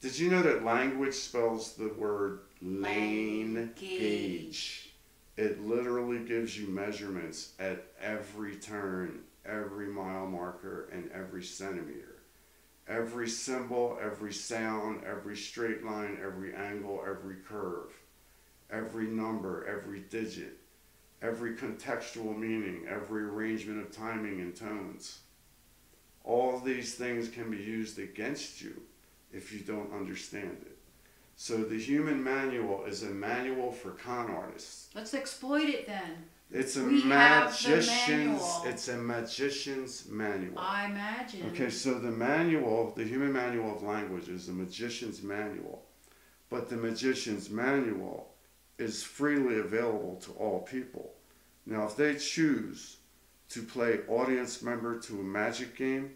[0.00, 4.90] Did you know that language spells the word lane gauge.
[5.36, 12.09] It literally gives you measurements at every turn, every mile marker, and every centimeter.
[12.90, 17.92] Every symbol, every sound, every straight line, every angle, every curve,
[18.68, 20.58] every number, every digit,
[21.22, 25.20] every contextual meaning, every arrangement of timing and tones.
[26.24, 28.82] All these things can be used against you
[29.32, 30.79] if you don't understand it.
[31.42, 34.90] So the human manual is a manual for con artists.
[34.94, 36.26] Let's exploit it then.
[36.50, 38.62] It's a We have the magician's manual.
[38.66, 40.58] it's a magician's manual.
[40.58, 41.50] I imagine.
[41.50, 45.86] Okay, so the manual, the human manual of language is the magician's manual.
[46.50, 48.34] But the magician's manual
[48.76, 51.14] is freely available to all people.
[51.64, 52.98] Now, if they choose
[53.48, 56.10] to play audience member to a magic game,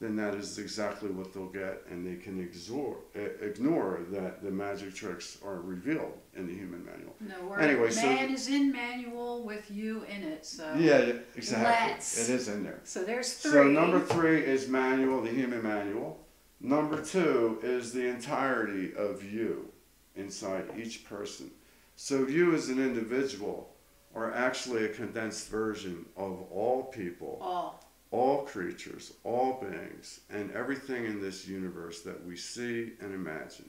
[0.00, 4.50] then that is exactly what they'll get, and they can exor- uh, ignore that the
[4.50, 7.16] magic tricks are revealed in the human manual.
[7.20, 10.46] No, we're, Anyway, so- man is in manual with you in it.
[10.46, 11.92] So Yeah, yeah, exactly.
[11.92, 12.28] Let's.
[12.28, 12.80] It is in there.
[12.84, 13.50] So there's three.
[13.50, 16.24] So number three is manual, the human manual.
[16.60, 19.68] Number two is the entirety of you
[20.14, 21.50] inside each person.
[21.96, 23.74] So you as an individual
[24.14, 27.84] are actually a condensed version of all people, all.
[28.10, 33.68] All creatures, all beings, and everything in this universe that we see and imagine.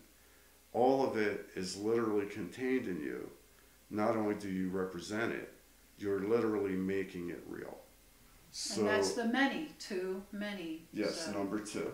[0.73, 3.29] All of it is literally contained in you.
[3.89, 5.51] Not only do you represent it,
[5.97, 7.77] you're literally making it real.
[8.51, 9.69] So and that's the many.
[9.79, 10.83] Too many.
[10.93, 11.31] Yes, so.
[11.31, 11.91] number two.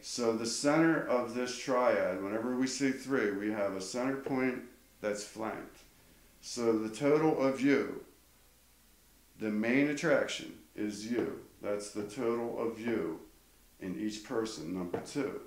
[0.00, 4.62] So the center of this triad, whenever we see three, we have a center point
[5.00, 5.78] that's flanked.
[6.40, 8.04] So the total of you,
[9.38, 11.40] the main attraction is you.
[11.62, 13.20] That's the total of you
[13.80, 15.40] in each person, number two.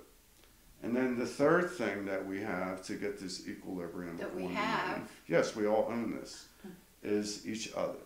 [0.82, 5.10] And then the third thing that we have to get this equilibrium That we have.
[5.26, 6.46] yes, we all own this,
[7.02, 7.98] is each other.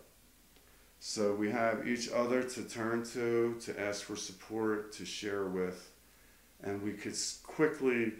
[0.99, 5.91] So we have each other to turn to, to ask for support, to share with,
[6.63, 8.13] and we could quickly,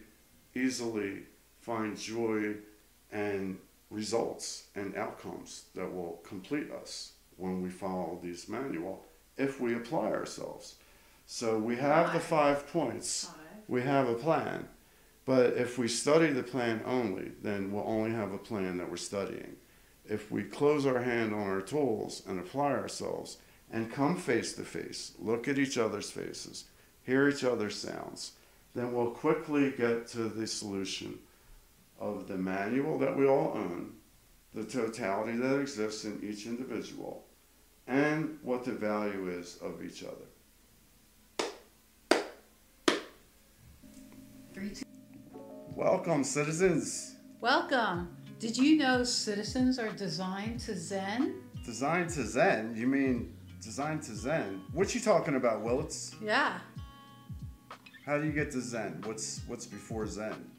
[0.54, 1.24] easily
[1.60, 2.56] find joy
[3.12, 3.58] and
[3.90, 9.04] results and outcomes that will complete us when we follow this manual
[9.38, 10.76] if we apply ourselves.
[11.26, 13.30] So we have the five points
[13.68, 14.68] we have a plan.
[15.26, 18.98] But if we study the plan only, then we'll only have a plan that we're
[18.98, 19.56] studying.
[20.08, 23.38] If we close our hand on our tools and apply ourselves
[23.72, 26.66] and come face to face, look at each other's faces,
[27.02, 28.34] hear each other's sounds,
[28.76, 31.18] then we'll quickly get to the solution
[32.00, 33.94] of the manual that we all own,
[34.54, 37.25] the totality that exists in each individual,
[37.88, 41.50] and what the value is of each other.
[44.54, 44.86] Three, two.
[45.76, 47.16] Welcome, citizens!
[47.42, 48.16] Welcome.
[48.40, 51.42] Did you know citizens are designed to Zen?
[51.66, 52.74] Designed to Zen?
[52.76, 54.62] You mean designed to Zen?
[54.72, 56.16] What you talking about, Willis?
[56.22, 56.60] Yeah.
[58.06, 59.02] How do you get to Zen?
[59.06, 60.50] What's what's before Zen?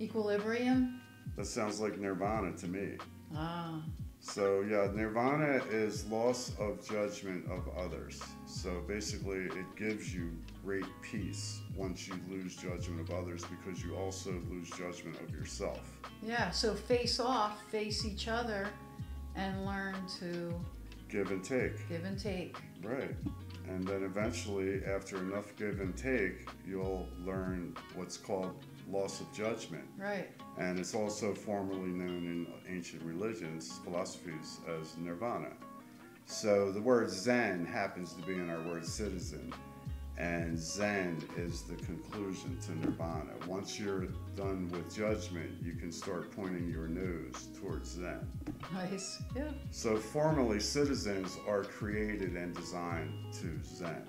[0.00, 1.00] Equilibrium.
[1.36, 2.96] That sounds like Nirvana to me.
[3.34, 3.82] Ah.
[4.20, 8.20] So yeah, Nirvana is loss of judgment of others.
[8.46, 10.30] So basically, it gives you
[10.62, 15.80] great peace once you lose judgment of others because you also lose judgment of yourself.
[16.22, 16.50] Yeah.
[16.50, 18.68] So face off, face each other,
[19.36, 20.54] and learn to
[21.08, 21.88] Give and take.
[21.88, 22.56] give and take.
[22.82, 23.16] Right.
[23.68, 28.54] And then eventually, after enough give and take, you'll learn what's called
[28.90, 29.84] loss of judgment.
[29.96, 30.28] Right.
[30.58, 35.52] And it's also formerly known in ancient religions, philosophies, as nirvana.
[36.26, 39.52] So the word Zen happens to be in our word citizen.
[40.20, 43.32] And Zen is the conclusion to Nirvana.
[43.46, 48.28] Once you're done with judgment, you can start pointing your nose towards Zen.
[48.70, 49.22] Nice.
[49.34, 49.50] Yeah.
[49.70, 54.04] So, formally, citizens are created and designed to Zen.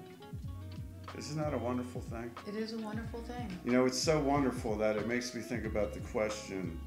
[1.18, 2.32] Isn't that a wonderful thing?
[2.48, 3.60] It is a wonderful thing.
[3.66, 6.80] You know, it's so wonderful that it makes me think about the question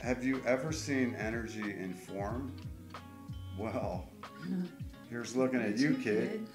[0.00, 2.54] Have you ever seen energy in form?
[3.58, 4.08] Well,
[5.10, 6.46] here's looking at you, kid.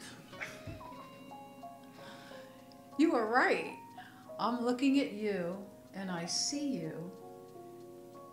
[2.98, 3.74] You are right.
[4.40, 5.58] I'm looking at you
[5.94, 7.12] and I see you.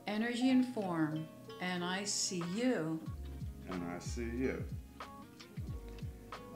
[0.06, 1.26] Energy and form,
[1.60, 3.00] and I see you.
[3.68, 4.64] And I see you.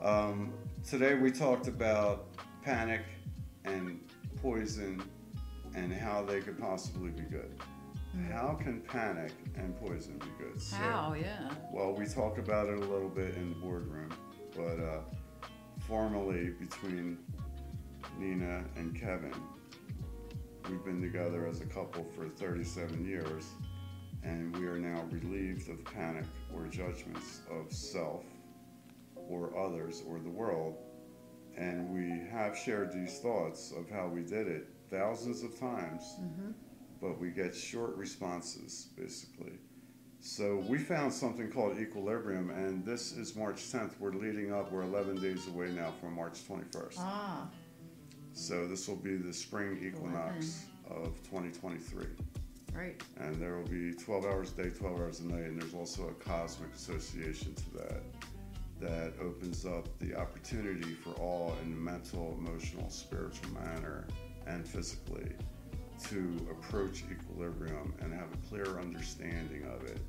[0.01, 0.53] Um,
[0.87, 2.27] today we talked about
[2.63, 3.01] panic
[3.65, 3.99] and
[4.41, 5.01] poison
[5.75, 7.53] and how they could possibly be good.
[8.31, 10.61] How can panic and poison be good?
[10.61, 11.15] So- How?
[11.19, 11.49] Yeah.
[11.71, 14.09] Well, we talk about it a little bit in the boardroom,
[14.55, 14.99] but uh,
[15.87, 17.17] formally between
[18.19, 19.33] Nina and Kevin,
[20.69, 23.45] we've been together as a couple for 37 years,
[24.23, 28.23] and we are now relieved of panic or judgments of self
[29.31, 30.75] or others or the world.
[31.57, 36.03] And we have shared these thoughts of how we did it thousands of times,
[37.01, 39.53] but we get short responses basically.
[40.19, 43.99] So we found something called equilibrium, and this is March 10th.
[43.99, 44.71] We're leading up.
[44.71, 46.95] We're 11 days away now from March 21st.
[46.99, 47.47] Ah,
[48.33, 52.05] So this will be the spring equinox of 2023,
[52.75, 53.01] right.
[53.17, 56.07] and there will be 12 hours a day, 12 hours a night, and there's also
[56.09, 58.03] a cosmic association to that
[58.81, 64.07] that opens up the opportunity for all in a mental, emotional, spiritual manner,
[64.47, 65.31] and physically
[66.09, 69.99] to approach equilibrium and have a clear understanding of it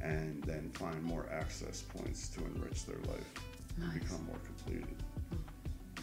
[0.00, 3.26] and then find more access points to enrich their life
[3.76, 4.94] and become more completed.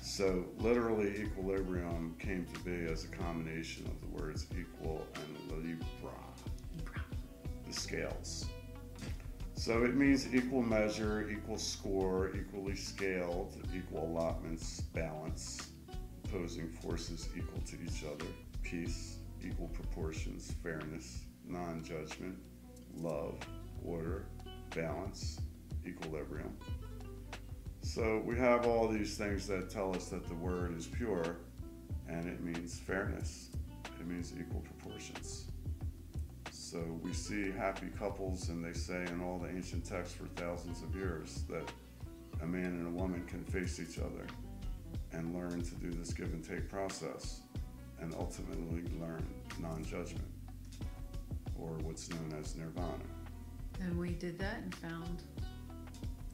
[0.02, 6.12] So, literally, equilibrium came to be as a combination of the words equal and libra,
[7.66, 8.48] the scales.
[9.58, 15.72] So, it means equal measure, equal score, equally scaled, equal allotments, balance,
[16.24, 18.30] opposing forces equal to each other,
[18.62, 22.38] peace, equal proportions, fairness, non judgment,
[22.98, 23.40] love,
[23.84, 24.28] order,
[24.76, 25.42] balance,
[25.88, 26.56] equilibrium.
[27.82, 31.38] So we have all these things that tell us that the word is pure
[32.08, 33.50] and it means fairness.
[34.00, 35.46] It means equal proportions.
[36.70, 40.84] So we see happy couples and they say in all the ancient texts for thousands
[40.84, 41.64] of years that
[42.42, 44.28] a man and a woman can face each other
[45.14, 47.40] and learn to do this give and take process
[48.02, 49.26] and ultimately learn
[49.62, 50.28] non-judgment
[51.58, 52.98] or what's known as nirvana.
[53.80, 55.24] And we did that and found.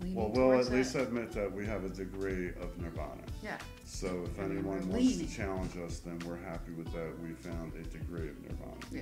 [0.01, 3.21] Well, we'll at least admit that we have a degree of nirvana.
[3.43, 3.59] Yeah.
[3.85, 5.27] So if anyone wants leaning.
[5.27, 7.13] to challenge us, then we're happy with that.
[7.21, 8.81] We found a degree of nirvana.
[8.91, 9.01] Yeah.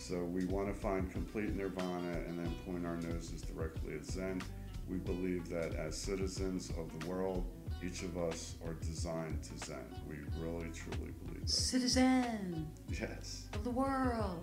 [0.00, 4.40] So we want to find complete nirvana and then point our noses directly at Zen.
[4.88, 7.44] We believe that as citizens of the world,
[7.84, 9.84] each of us are designed to Zen.
[10.08, 11.50] We really truly believe that.
[11.50, 13.46] Citizen Yes.
[13.52, 14.42] of the world.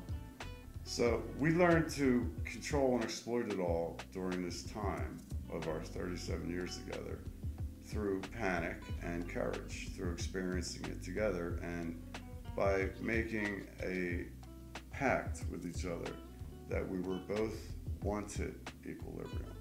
[0.83, 5.17] So we learned to control and exploit it all during this time
[5.51, 7.17] of our 37 years together
[7.83, 11.99] through panic and courage, through experiencing it together, and
[12.55, 14.25] by making a
[14.97, 16.11] pact with each other
[16.69, 17.55] that we were both
[18.01, 19.53] wanted equilibrium.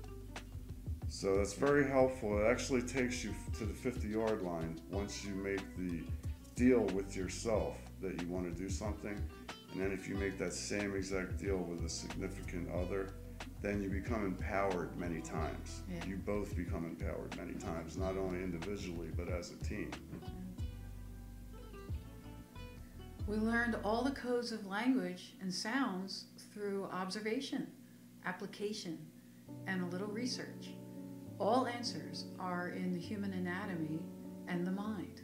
[1.08, 2.38] So that's very helpful.
[2.40, 6.02] It actually takes you to the 50 yard line once you make the
[6.54, 9.20] deal with yourself that you want to do something.
[9.72, 13.10] And then if you make that same exact deal with a significant other,
[13.62, 15.82] then you become empowered many times.
[15.90, 16.04] Yeah.
[16.06, 19.90] You both become empowered many times, not only individually, but as a team.
[23.26, 27.66] We learned all the codes of language and sounds through observation,
[28.24, 28.98] application,
[29.66, 30.70] and a little research.
[31.40, 34.00] All answers are in the human anatomy
[34.46, 35.22] and the mind.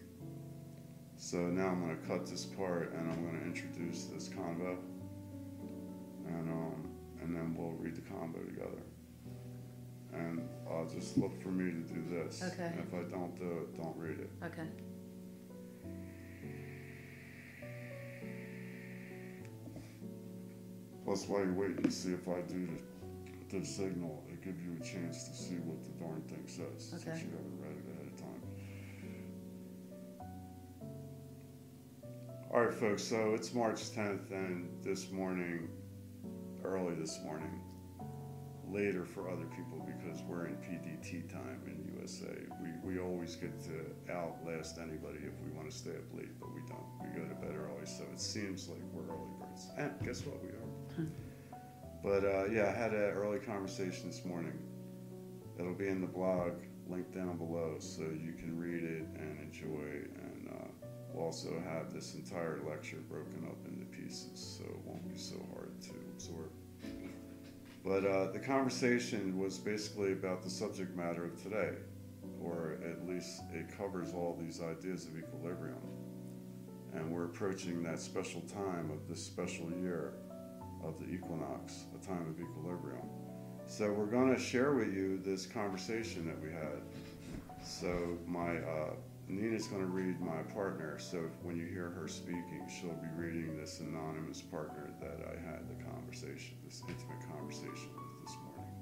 [1.17, 4.77] So now I'm going to cut this part and I'm going to introduce this combo.
[6.27, 6.91] And, um,
[7.21, 8.83] and then we'll read the combo together.
[10.13, 12.43] And I'll just look for me to do this.
[12.43, 12.73] Okay.
[12.77, 14.31] And if I don't do it, don't read it.
[14.45, 14.67] Okay.
[21.13, 22.67] Plus, while you're waiting to see if I do
[23.51, 26.89] the, the signal, it gives you a chance to see what the darn thing says.
[26.89, 28.43] Since you haven't read it ahead of time.
[32.51, 33.03] All right, folks.
[33.03, 35.69] So it's March 10th, and this morning,
[36.65, 37.61] early this morning,
[38.71, 42.35] later for other people because we're in PDT time in USA.
[42.63, 46.55] We, we always get to outlast anybody if we want to stay up late, but
[46.55, 46.89] we don't.
[47.03, 49.69] We go to bed early, so it seems like we're early birds.
[49.77, 50.43] And guess what?
[50.43, 50.62] We are.
[52.03, 54.59] But uh, yeah, I had an early conversation this morning.
[55.59, 56.53] It'll be in the blog,
[56.89, 60.09] linked down below, so you can read it and enjoy.
[60.21, 65.09] And uh, we'll also have this entire lecture broken up into pieces, so it won't
[65.09, 66.51] be so hard to absorb.
[67.85, 71.73] But uh, the conversation was basically about the subject matter of today,
[72.41, 75.81] or at least it covers all these ideas of equilibrium.
[76.95, 80.15] And we're approaching that special time of this special year
[80.85, 83.09] of the equinox, a time of equilibrium.
[83.67, 86.83] So we're going to share with you this conversation that we had.
[87.65, 88.95] So my uh,
[89.29, 90.99] Nina's going to read my partner.
[90.99, 95.69] So when you hear her speaking, she'll be reading this anonymous partner that I had
[95.69, 98.75] the conversation, this intimate conversation with this morning.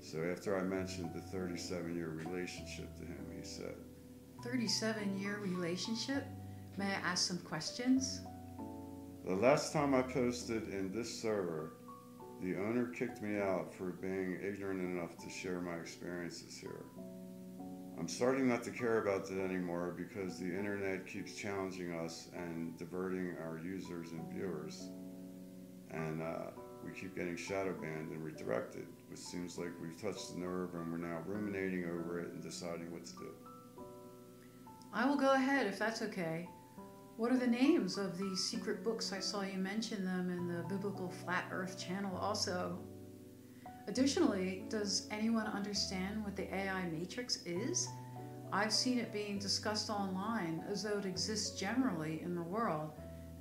[0.00, 3.74] So after I mentioned the 37-year relationship to him, he said,
[4.42, 6.24] 37 year relationship?
[6.76, 8.20] May I ask some questions?
[9.28, 11.74] The last time I posted in this server,
[12.40, 16.86] the owner kicked me out for being ignorant enough to share my experiences here.
[17.98, 22.78] I'm starting not to care about it anymore because the internet keeps challenging us and
[22.78, 24.88] diverting our users and viewers.
[25.90, 26.52] And uh,
[26.82, 30.90] we keep getting shadow banned and redirected, which seems like we've touched the nerve and
[30.90, 33.30] we're now ruminating over it and deciding what to do.
[34.94, 36.48] I will go ahead if that's okay.
[37.18, 39.12] What are the names of these secret books?
[39.12, 42.78] I saw you mention them in the Biblical Flat Earth channel also.
[43.88, 47.88] Additionally, does anyone understand what the AI matrix is?
[48.52, 52.92] I've seen it being discussed online as though it exists generally in the world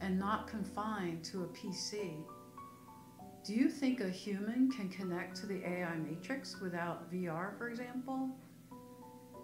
[0.01, 2.15] and not confined to a PC.
[3.45, 8.31] Do you think a human can connect to the AI matrix without VR, for example?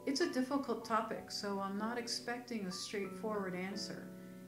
[0.07, 4.07] It's a difficult topic, so I'm not expecting a straightforward answer.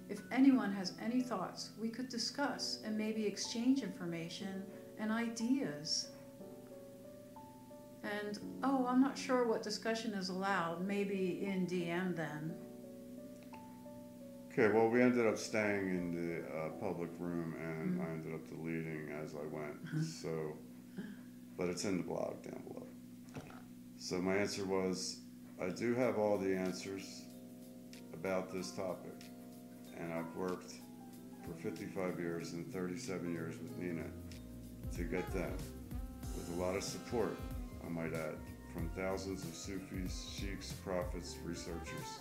[0.09, 4.63] If anyone has any thoughts, we could discuss and maybe exchange information
[4.99, 6.09] and ideas.
[8.03, 10.85] And oh, I'm not sure what discussion is allowed.
[10.85, 12.53] Maybe in DM then.
[14.51, 18.05] Okay, well, we ended up staying in the uh, public room and Mhm.
[18.07, 20.05] I ended up deleting as I went.
[20.05, 20.57] So,
[21.57, 22.87] but it's in the blog down below.
[23.97, 25.19] So, my answer was
[25.59, 27.25] I do have all the answers
[28.13, 29.14] about this topic.
[30.05, 30.73] And I've worked
[31.43, 34.05] for 55 years and 37 years with Nina
[34.95, 35.51] to get them
[36.35, 37.35] with a lot of support,
[37.85, 38.35] I might add,
[38.71, 42.19] from thousands of Sufis, sheiks, prophets, researchers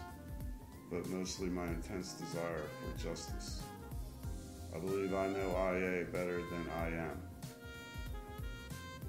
[0.91, 3.62] but mostly my intense desire for justice.
[4.74, 7.20] I believe I know IA better than I am.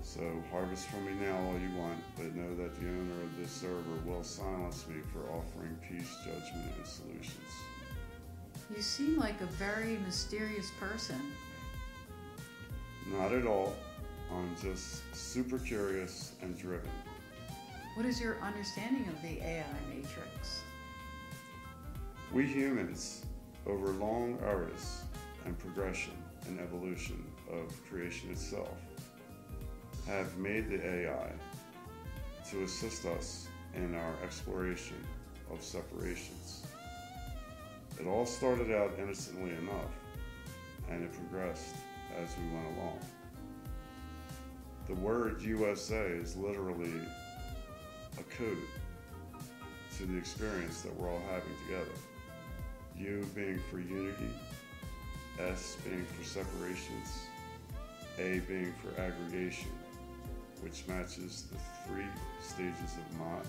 [0.01, 0.21] So
[0.51, 3.99] harvest from me now all you want, but know that the owner of this server
[4.05, 7.51] will silence me for offering peace, judgment, and solutions.
[8.74, 11.20] You seem like a very mysterious person.
[13.11, 13.76] Not at all.
[14.32, 16.89] I'm just super curious and driven.
[17.95, 20.61] What is your understanding of the AI matrix?
[22.34, 23.24] We humans,
[23.68, 25.03] over long eras
[25.45, 26.13] and progression
[26.47, 28.78] and evolution of creation itself,
[30.07, 31.32] have made the AI
[32.49, 34.97] to assist us in our exploration
[35.51, 36.66] of separations.
[38.00, 39.91] It all started out innocently enough,
[40.89, 41.76] and it progressed
[42.22, 43.00] as we went along.
[44.88, 46.91] The word USA is literally
[48.20, 48.58] a code
[49.98, 51.98] to the experience that we're all having together.
[52.98, 54.30] U being for unity,
[55.39, 57.28] S being for separations,
[58.20, 59.72] A being for aggregation,
[60.62, 62.08] which matches the three
[62.41, 63.46] stages of Mott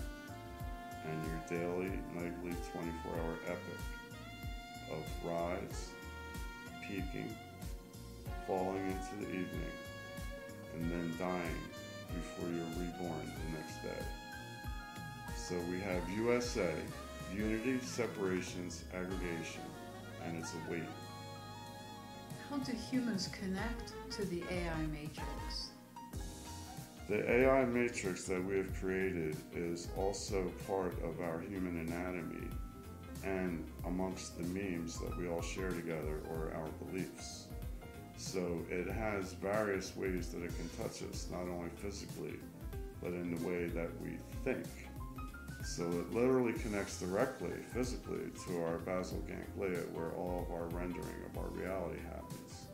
[1.05, 3.79] and your daily, nightly, 24 hour epic
[4.91, 5.89] of rise,
[6.81, 7.35] peaking,
[8.45, 9.73] falling into the evening,
[10.75, 11.61] and then dying
[12.13, 14.05] before you're reborn the next day.
[15.35, 16.73] So we have USA,
[17.35, 19.61] unity, separations, aggregation,
[20.25, 20.83] and it's a weight.
[22.49, 25.69] How do humans connect to the AI matrix?
[27.09, 32.49] The AI matrix that we have created is also part of our human anatomy
[33.23, 37.47] and amongst the memes that we all share together or our beliefs.
[38.17, 42.39] So it has various ways that it can touch us, not only physically,
[43.01, 44.65] but in the way that we think.
[45.63, 51.23] So it literally connects directly, physically, to our basal ganglia, where all of our rendering
[51.29, 52.67] of our reality happens.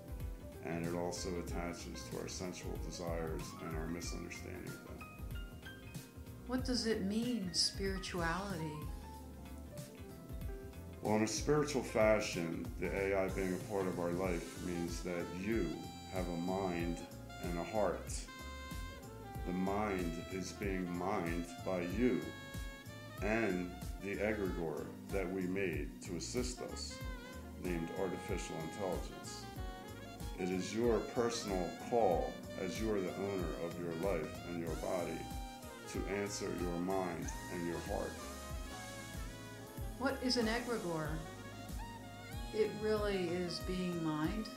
[0.66, 5.08] and it also attaches to our sensual desires and our misunderstanding of them.
[6.48, 8.72] What does it mean, spirituality?
[11.04, 15.26] Well, in a spiritual fashion, the AI being a part of our life means that
[15.38, 15.68] you
[16.14, 16.98] have a mind
[17.44, 18.14] and a heart.
[19.46, 22.22] The mind is being mined by you
[23.22, 23.70] and
[24.02, 26.98] the egregore that we made to assist us,
[27.66, 29.44] named artificial intelligence.
[30.40, 34.76] It is your personal call as you are the owner of your life and your
[34.76, 35.20] body
[35.92, 38.14] to answer your mind and your heart.
[40.04, 41.08] What is an egregore?
[42.54, 44.50] It really is being mined.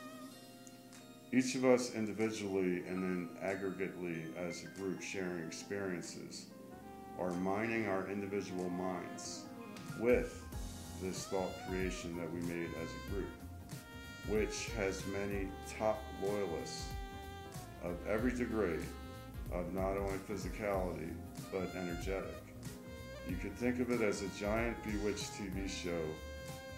[1.33, 6.47] Each of us individually and then aggregately as a group sharing experiences
[7.17, 9.45] are mining our individual minds
[10.01, 10.43] with
[11.01, 13.31] this thought creation that we made as a group,
[14.27, 15.47] which has many
[15.79, 16.89] top loyalists
[17.85, 18.83] of every degree
[19.53, 21.13] of not only physicality
[21.53, 22.46] but energetic.
[23.29, 26.03] You could think of it as a giant bewitched TV show,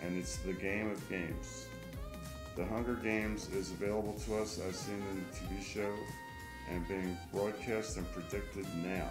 [0.03, 1.67] and it's the game of games.
[2.57, 5.93] The Hunger Games is available to us as seen in the TV show
[6.71, 9.11] and being broadcast and predicted now.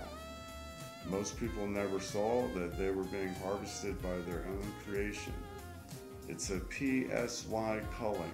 [1.10, 5.34] Most people never saw that they were being harvested by their own creation.
[6.28, 8.34] It's a PSY culling,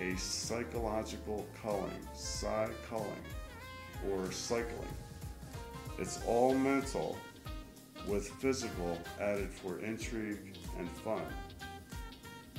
[0.00, 3.24] a psychological culling, psy culling,
[4.08, 4.94] or cycling.
[5.98, 7.18] It's all mental
[8.06, 11.22] with physical added for intrigue and fun.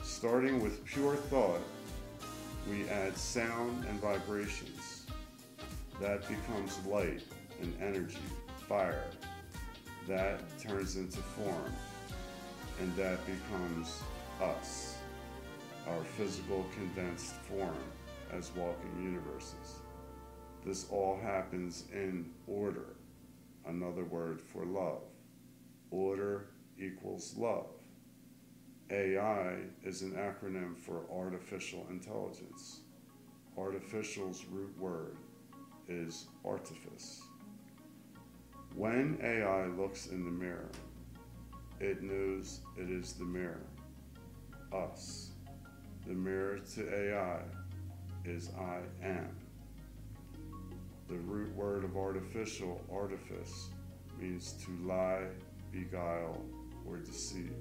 [0.03, 1.61] Starting with pure thought,
[2.69, 5.05] we add sound and vibrations.
[6.01, 7.23] That becomes light
[7.61, 8.17] and energy,
[8.67, 9.05] fire.
[10.07, 11.73] That turns into form,
[12.79, 14.01] and that becomes
[14.41, 14.97] us,
[15.87, 17.75] our physical condensed form
[18.31, 19.79] as walking universes.
[20.65, 22.95] This all happens in order,
[23.65, 25.01] another word for love.
[25.91, 27.67] Order equals love.
[28.89, 32.81] AI is an acronym for artificial intelligence.
[33.57, 35.17] Artificial's root word
[35.87, 37.21] is artifice.
[38.75, 40.69] When AI looks in the mirror,
[41.79, 43.65] it knows it is the mirror,
[44.73, 45.31] us.
[46.05, 47.41] The mirror to AI
[48.25, 49.35] is I am.
[51.07, 53.69] The root word of artificial, artifice,
[54.19, 55.27] means to lie,
[55.71, 56.43] beguile,
[56.85, 57.53] or deceive.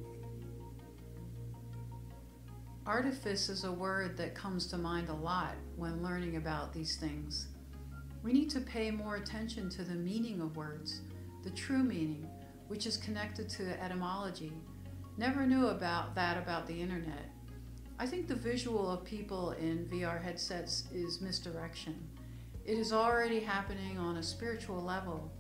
[2.87, 7.49] Artifice is a word that comes to mind a lot when learning about these things.
[8.23, 11.01] We need to pay more attention to the meaning of words,
[11.43, 12.29] the true meaning,
[12.69, 14.53] which is connected to etymology.
[15.17, 17.31] Never knew about that about the internet.
[17.99, 21.97] I think the visual of people in VR headsets is misdirection.
[22.65, 25.33] It is already happening on a spiritual level.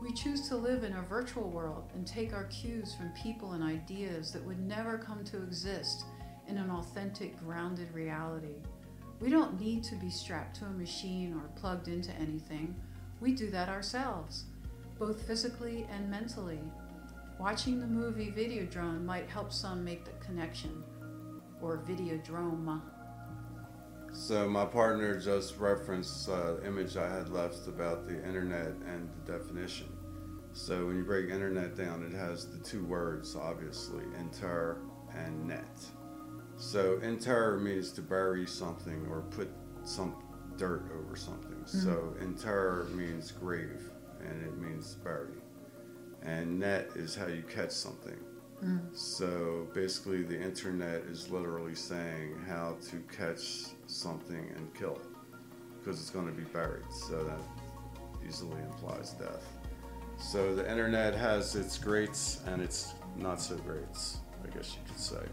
[0.00, 3.64] We choose to live in a virtual world and take our cues from people and
[3.64, 6.04] ideas that would never come to exist
[6.46, 8.62] in an authentic, grounded reality.
[9.20, 12.76] We don't need to be strapped to a machine or plugged into anything.
[13.20, 14.44] We do that ourselves,
[14.98, 16.60] both physically and mentally.
[17.40, 20.84] Watching the movie "Video Videodrome might help some make the connection,
[21.60, 22.82] or "Video Videodrome.
[24.16, 29.32] So my partner just referenced uh, image I had left about the internet and the
[29.32, 29.86] definition.
[30.54, 34.78] So when you break internet down, it has the two words, obviously, inter
[35.14, 35.78] and net.
[36.56, 39.50] So inter means to bury something or put
[39.84, 40.16] some
[40.56, 41.62] dirt over something.
[41.66, 43.90] So inter means grave,
[44.20, 45.42] and it means bury.
[46.22, 48.18] And net is how you catch something.
[48.92, 55.16] So basically, the internet is literally saying how to catch something and kill it
[55.78, 56.90] because it's going to be buried.
[56.90, 57.38] So that
[58.26, 59.44] easily implies death.
[60.18, 64.98] So the internet has its greats and its not so greats, I guess you could
[64.98, 65.26] say.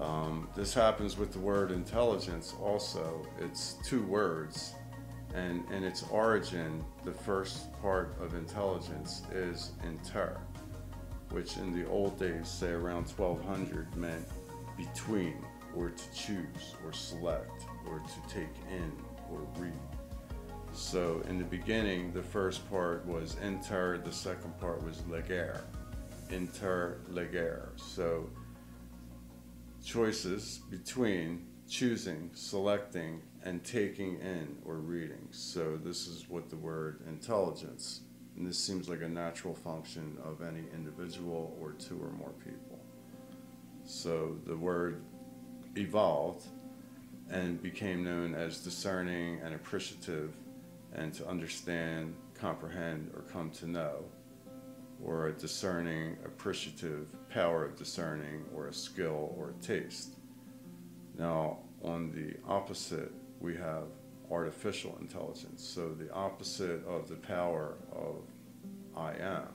[0.00, 3.26] Um, this happens with the word intelligence also.
[3.40, 4.74] It's two words,
[5.34, 10.38] and in its origin, the first part of intelligence is inter,
[11.32, 14.24] which in the old days, say around 1200, meant
[14.76, 18.92] between, or to choose, or select, or to take in,
[19.30, 19.72] or read.
[20.72, 25.64] So in the beginning, the first part was inter, the second part was legere.
[26.30, 27.72] Inter legere.
[27.76, 28.30] So
[29.84, 35.28] choices between choosing, selecting, and taking in or reading.
[35.30, 38.02] So this is what the word intelligence,
[38.36, 42.78] and this seems like a natural function of any individual or two or more people.
[43.84, 45.02] So the word
[45.76, 46.46] evolved
[47.30, 50.34] and became known as discerning and appreciative
[50.94, 54.04] and to understand, comprehend, or come to know,
[55.02, 60.16] or a discerning, appreciative power of discerning, or a skill or a taste.
[61.18, 63.84] Now, on the opposite, we have
[64.32, 65.62] artificial intelligence.
[65.62, 68.22] So, the opposite of the power of
[68.96, 69.48] I am,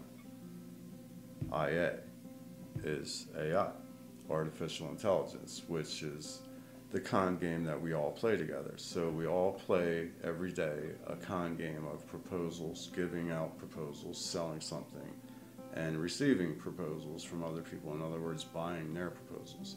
[1.52, 2.00] IA,
[2.84, 3.70] is AI,
[4.30, 6.42] artificial intelligence, which is
[6.92, 8.74] the con game that we all play together.
[8.78, 14.62] So we all play every day a con game of proposals, giving out proposals, selling
[14.62, 15.14] something,
[15.74, 17.94] and receiving proposals from other people.
[17.94, 19.76] In other words, buying their proposals.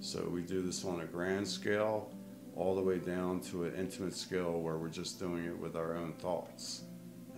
[0.00, 2.10] So we do this on a grand scale,
[2.58, 5.96] all the way down to an intimate scale where we're just doing it with our
[5.96, 6.82] own thoughts.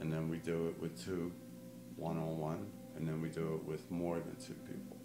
[0.01, 1.31] And then we do it with two
[1.97, 2.67] one on one,
[2.97, 4.97] and then we do it with more than two people.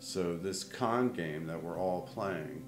[0.00, 2.64] So this con game that we're all playing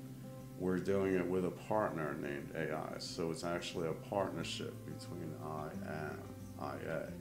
[0.59, 2.99] we're doing it with a partner named AI.
[2.99, 6.22] So it's actually a partnership between I am,
[6.61, 7.12] IA,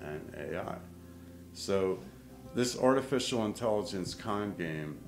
[0.00, 0.76] and AI.
[1.52, 1.98] So
[2.54, 4.98] this artificial intelligence con game,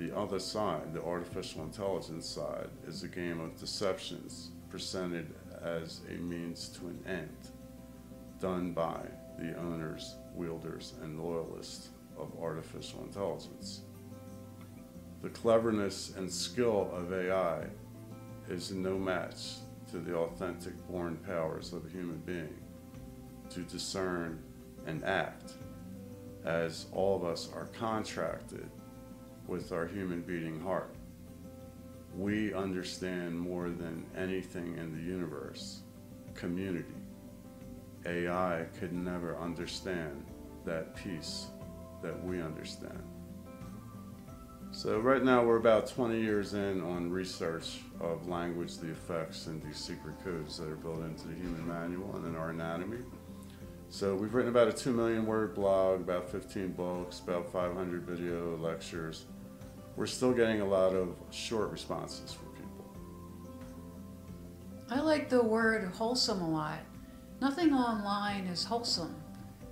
[0.00, 6.14] the other side, the artificial intelligence side, is a game of deceptions presented as a
[6.14, 7.50] means to an end,
[8.40, 9.02] done by
[9.38, 13.82] the owners, wielders, and loyalists of artificial intelligence.
[15.20, 17.66] The cleverness and skill of AI
[18.48, 19.56] is no match
[19.90, 22.56] to the authentic born powers of a human being
[23.50, 24.42] to discern
[24.86, 25.52] and act
[26.46, 28.70] as all of us are contracted
[29.50, 30.94] with our human beating heart.
[32.16, 35.80] We understand more than anything in the universe
[36.34, 36.94] community.
[38.06, 40.24] AI could never understand
[40.64, 41.48] that peace
[42.02, 43.02] that we understand.
[44.70, 49.60] So right now we're about 20 years in on research of language, the effects, and
[49.62, 52.98] these secret codes that are built into the human manual and in our anatomy.
[53.88, 58.56] So we've written about a 2 million word blog, about 15 books, about 500 video
[58.56, 59.24] lectures.
[60.00, 62.96] We're still getting a lot of short responses from people.
[64.88, 66.78] I like the word wholesome a lot.
[67.42, 69.14] Nothing online is wholesome.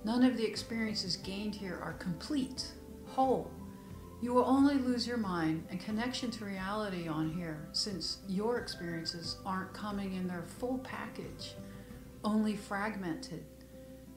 [0.03, 2.67] None of the experiences gained here are complete,
[3.07, 3.49] whole.
[4.21, 9.37] You will only lose your mind and connection to reality on here since your experiences
[9.47, 11.55] aren't coming in their full package,
[12.23, 13.43] only fragmented.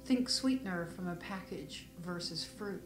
[0.05, 2.83] Think sweetener from a package versus fruit.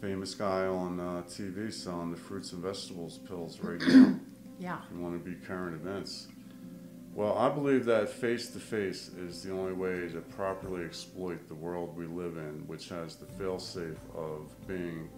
[0.00, 4.14] Famous guy on uh, TV selling the fruits and vegetables pills right now.
[4.60, 4.78] Yeah.
[4.84, 6.26] if you want to be current events.
[7.14, 11.54] Well, I believe that face to face is the only way to properly exploit the
[11.54, 15.08] world we live in, which has the failsafe of being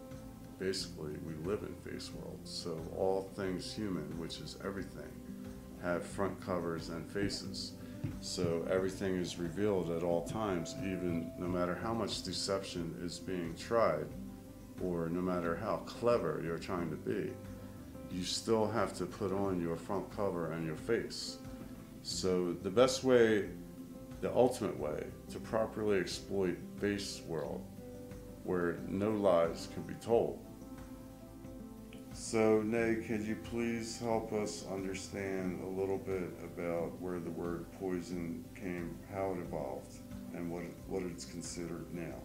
[0.59, 2.39] basically we live in face world.
[2.45, 5.09] So all things human, which is everything,
[5.83, 7.73] have front covers and faces.
[8.21, 13.55] So everything is revealed at all times, even no matter how much deception is being
[13.57, 14.07] tried,
[14.83, 17.33] or no matter how clever you're trying to be,
[18.11, 21.39] you still have to put on your front cover and your face.
[22.03, 23.49] So the best way,
[24.21, 27.63] the ultimate way to properly exploit face world,
[28.45, 30.39] where no lies can be told,
[32.13, 37.67] so, Nay, could you please help us understand a little bit about where the word
[37.79, 39.95] poison came, how it evolved,
[40.35, 42.17] and what, what it's considered now?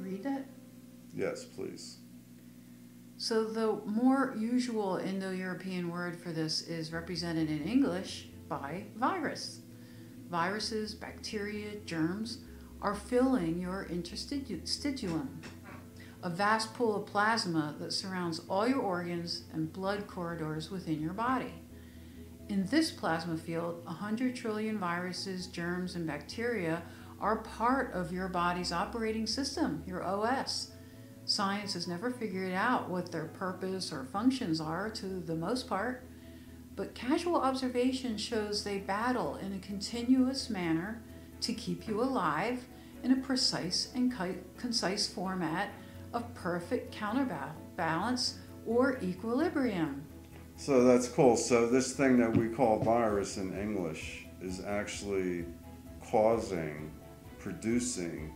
[0.00, 0.46] Read it.
[1.14, 1.98] Yes, please.
[3.18, 9.60] So, the more usual Indo European word for this is represented in English by virus.
[10.30, 12.38] Viruses, bacteria, germs
[12.80, 15.26] are filling your interstitium,
[16.22, 21.12] a vast pool of plasma that surrounds all your organs and blood corridors within your
[21.12, 21.52] body.
[22.48, 26.82] In this plasma field, 100 trillion viruses, germs, and bacteria
[27.20, 30.72] are part of your body's operating system, your OS.
[31.24, 36.04] Science has never figured out what their purpose or functions are to the most part,
[36.76, 41.02] but casual observation shows they battle in a continuous manner
[41.42, 42.64] to keep you alive
[43.02, 44.12] in a precise and
[44.56, 45.70] concise format
[46.12, 50.04] of perfect counterbalance or equilibrium.
[50.56, 51.36] So that's cool.
[51.36, 55.44] So this thing that we call virus in English is actually
[56.10, 56.90] causing,
[57.40, 58.32] producing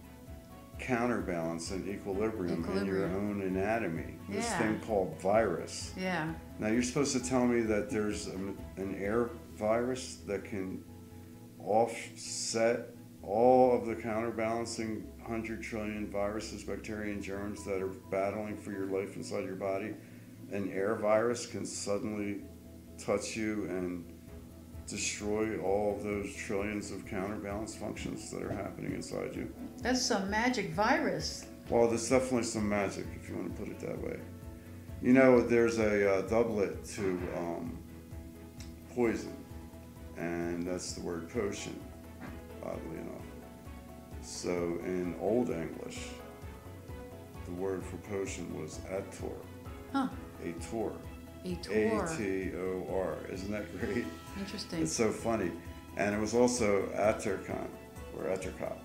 [0.79, 4.17] counterbalance and equilibrium, in your own anatomy.
[4.29, 4.59] This Yeah.
[4.59, 5.93] thing called virus.
[5.97, 8.35] Yeah, Now you're supposed to tell me that there's a,
[8.77, 10.83] an air virus that can
[11.61, 12.91] offset
[13.23, 18.87] all of the counterbalancing 100 trillion viruses, bacteria, and germs that are battling for your
[18.87, 19.95] life inside your body,
[20.53, 22.43] an air virus can suddenly
[22.99, 24.05] touch you and
[24.87, 29.53] destroy all of those trillions of counterbalance functions that are happening inside you?
[29.83, 31.47] That's some magic virus.
[31.71, 34.19] Well, there's definitely some magic, if you want to put it that way.
[35.03, 37.79] You know, there's a uh, doublet to um,
[38.95, 39.35] poison,
[40.17, 41.79] and that's the word potion,
[42.63, 43.27] oddly enough.
[44.23, 44.51] So
[44.85, 46.09] in Old English,
[47.47, 49.33] the word for potion was ator,
[49.93, 50.09] Huh.
[50.43, 50.93] ator,
[51.45, 52.15] A A tour.
[52.17, 53.19] T O R.
[53.31, 54.05] Isn't that great?
[54.39, 54.83] Interesting.
[54.83, 55.51] It's so funny.
[55.97, 57.69] And it was also Aterkon
[58.17, 58.79] or Aterkop.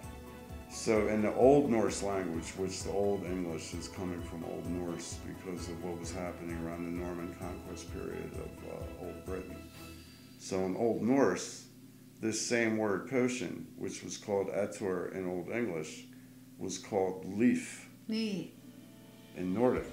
[0.71, 5.17] So in the Old Norse language, which the Old English is coming from Old Norse
[5.25, 9.57] because of what was happening around the Norman conquest period of uh, Old Britain.
[10.37, 11.65] So in Old Norse,
[12.21, 16.05] this same word potion, which was called Ator in Old English,
[16.59, 17.87] was called leaf
[19.37, 19.91] in Nordic.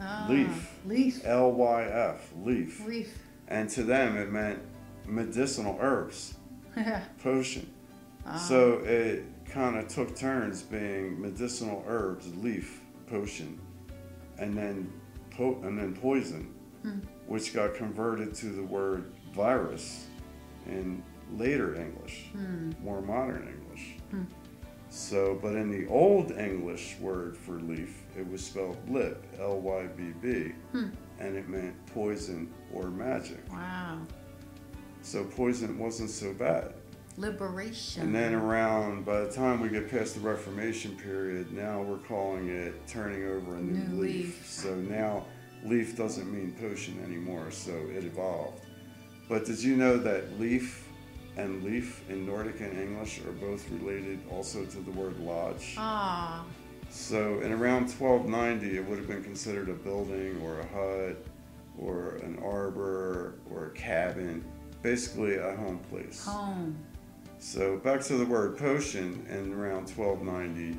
[0.00, 0.74] Ah, Leaf.
[0.86, 1.20] Leaf.
[1.24, 2.84] L Y F, leaf.
[2.86, 3.18] Leaf.
[3.48, 4.60] And to them, it meant
[5.06, 6.34] medicinal herbs.
[7.22, 7.68] potion.
[8.26, 8.36] Ah.
[8.36, 13.58] So it kind of took turns being medicinal herbs, leaf, potion,
[14.38, 14.92] and then
[15.30, 16.98] po- and then poison, Hmm.
[17.26, 20.06] which got converted to the word virus
[20.66, 22.70] in later English, Hmm.
[22.84, 23.96] more modern English.
[24.10, 24.22] Hmm.
[24.90, 29.86] So, but in the old English word for leaf, it was spelled lip, L Y
[29.96, 30.86] B B, Hmm.
[31.20, 33.40] and it meant poison or magic.
[33.52, 34.00] Wow.
[35.02, 36.72] So poison wasn't so bad.
[37.18, 38.02] Liberation.
[38.02, 42.48] And then around, by the time we get past the Reformation period, now we're calling
[42.48, 44.12] it turning over a new, New leaf.
[44.26, 44.46] leaf.
[44.46, 45.26] So now
[45.64, 48.62] leaf doesn't mean potion anymore, so it evolved.
[49.28, 50.87] But did you know that leaf
[51.38, 55.74] and leaf in Nordic and English are both related also to the word lodge?
[55.78, 56.44] Ah.
[56.90, 61.24] So in around 1290, it would have been considered a building or a hut
[61.78, 64.44] or an arbor or a cabin,
[64.82, 66.24] basically a home place.
[66.26, 66.76] Home.
[67.38, 70.76] So back to the word potion, in around 1290,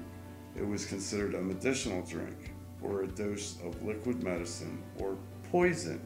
[0.57, 5.16] it was considered a medicinal drink or a dose of liquid medicine or
[5.51, 6.01] poison.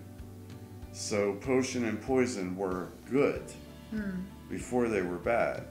[0.91, 3.41] So potion and poison were good
[3.93, 4.21] Hmm.
[4.49, 5.65] Before they were bad.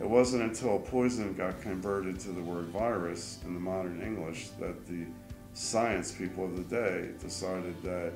[0.00, 4.86] It wasn't until poison got converted to the word virus in the modern English that
[4.86, 5.06] the
[5.54, 8.12] science people of the day decided that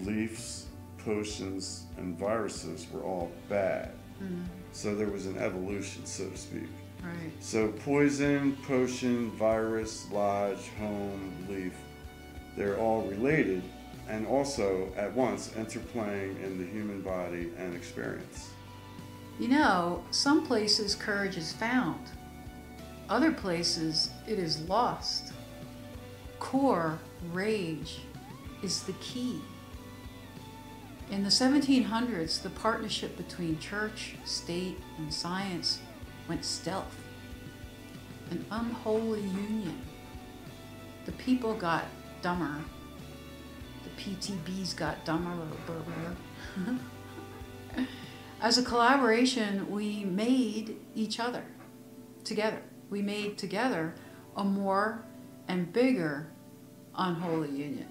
[0.00, 0.66] leaves,
[0.98, 3.92] potions, and viruses were all bad.
[4.18, 4.42] Hmm.
[4.72, 6.68] So there was an evolution, so to speak.
[7.02, 7.32] Right.
[7.40, 11.74] So poison, potion, virus, lodge, home, leaf,
[12.56, 13.62] they're all related
[14.08, 18.50] and also at once interplaying in the human body and experience.
[19.42, 21.98] You know, some places courage is found,
[23.08, 25.32] other places it is lost.
[26.38, 27.00] Core
[27.32, 28.02] rage
[28.62, 29.40] is the key.
[31.10, 35.80] In the 1700s, the partnership between church, state, and science
[36.28, 36.96] went stealth,
[38.30, 39.82] an unholy union.
[41.04, 41.86] The people got
[42.22, 42.62] dumber,
[43.82, 45.36] the PTBs got dumber.
[48.42, 51.44] As a collaboration, we made each other
[52.24, 52.60] together.
[52.90, 53.94] We made together
[54.36, 55.04] a more
[55.46, 56.26] and bigger
[56.98, 57.88] unholy union.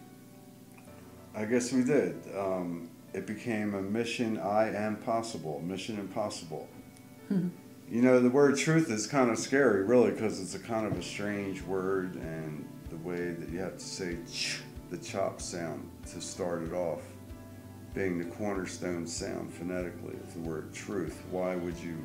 [1.33, 2.17] I guess we did.
[2.37, 6.67] Um, it became a mission I am possible, mission impossible.
[7.29, 7.51] you
[7.89, 11.01] know, the word truth is kind of scary, really, because it's a kind of a
[11.01, 16.19] strange word, and the way that you have to say ch, the chop sound to
[16.19, 17.03] start it off,
[17.93, 21.21] being the cornerstone sound phonetically of the word truth.
[21.29, 21.97] Why would you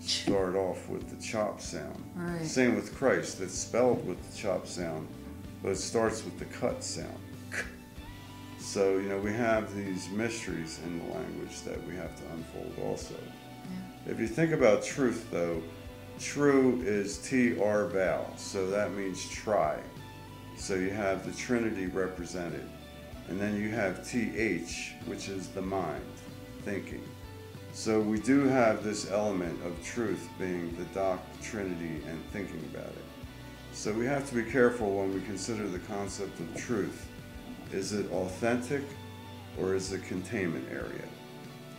[0.00, 2.04] start off with the chop sound?
[2.14, 2.44] Right.
[2.44, 3.40] Same with Christ.
[3.40, 5.08] It's spelled with the chop sound,
[5.62, 7.18] but it starts with the cut sound.
[8.58, 12.74] So, you know, we have these mysteries in the language that we have to unfold
[12.84, 13.14] also.
[13.14, 14.12] Yeah.
[14.12, 15.62] If you think about truth, though,
[16.20, 19.78] true is TR vowel, so that means try.
[20.56, 22.68] So you have the Trinity represented.
[23.30, 26.04] And then you have TH, which is the mind,
[26.64, 27.02] thinking.
[27.72, 32.88] So we do have this element of truth being the doc, Trinity, and thinking about
[32.88, 33.04] it.
[33.72, 37.06] So we have to be careful when we consider the concept of truth.
[37.72, 38.82] Is it authentic
[39.58, 41.06] or is it containment area?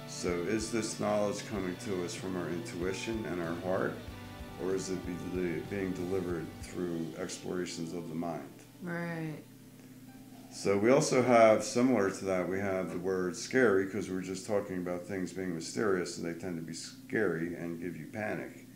[0.08, 3.94] So is this knowledge coming to us from our intuition and our heart,
[4.64, 5.00] or is it
[5.70, 8.48] being delivered through explorations of the mind?
[8.82, 9.44] Right.
[10.54, 14.22] So we also have, similar to that, we have the word scary because we were
[14.22, 18.08] just talking about things being mysterious and they tend to be scary and give you
[18.12, 18.68] panic.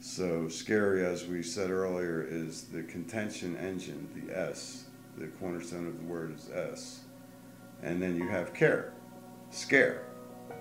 [0.00, 4.86] So scary, as we said earlier, is the contention engine, the S.
[5.18, 7.00] the cornerstone of the word is S.
[7.82, 8.94] And then you have care,
[9.50, 10.06] scare,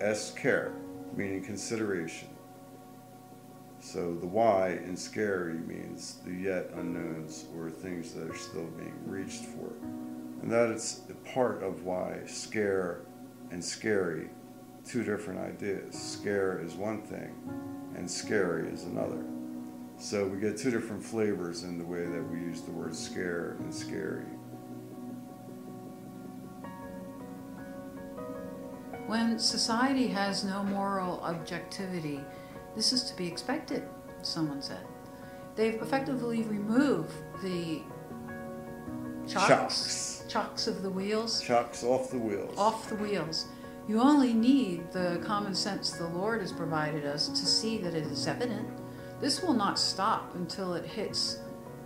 [0.01, 0.73] S care,
[1.15, 2.27] meaning consideration.
[3.79, 8.99] So the Y in scary means the yet unknowns or things that are still being
[9.05, 9.71] reached for.
[10.43, 13.05] And that is a part of why scare
[13.49, 14.29] and scary,
[14.85, 15.95] two different ideas.
[15.97, 17.33] Scare is one thing
[17.95, 19.23] and scary is another.
[19.97, 23.55] So we get two different flavors in the way that we use the word scare
[23.59, 24.25] and scary.
[29.07, 32.19] When society has no moral objectivity,
[32.75, 33.83] this is to be expected,
[34.23, 34.85] someone said.
[35.55, 37.81] They've effectively removed the
[39.25, 40.12] chocks, Chocks.
[40.27, 42.57] Chocks of the wheels Chucks off the wheels.
[42.57, 43.47] off the wheels.
[43.87, 48.05] You only need the common sense the Lord has provided us to see that it
[48.07, 48.67] is evident.
[49.19, 51.39] This will not stop until it hits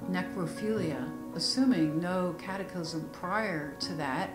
[0.10, 4.30] necrophilia, assuming no cataclysm prior to that.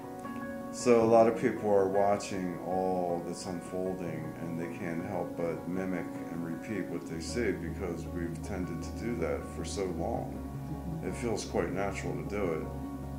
[0.73, 5.69] So a lot of people are watching all that's unfolding and they can't help but
[5.69, 10.39] mimic and repeat what they see because we've tended to do that for so long.
[11.05, 12.67] It feels quite natural to do it.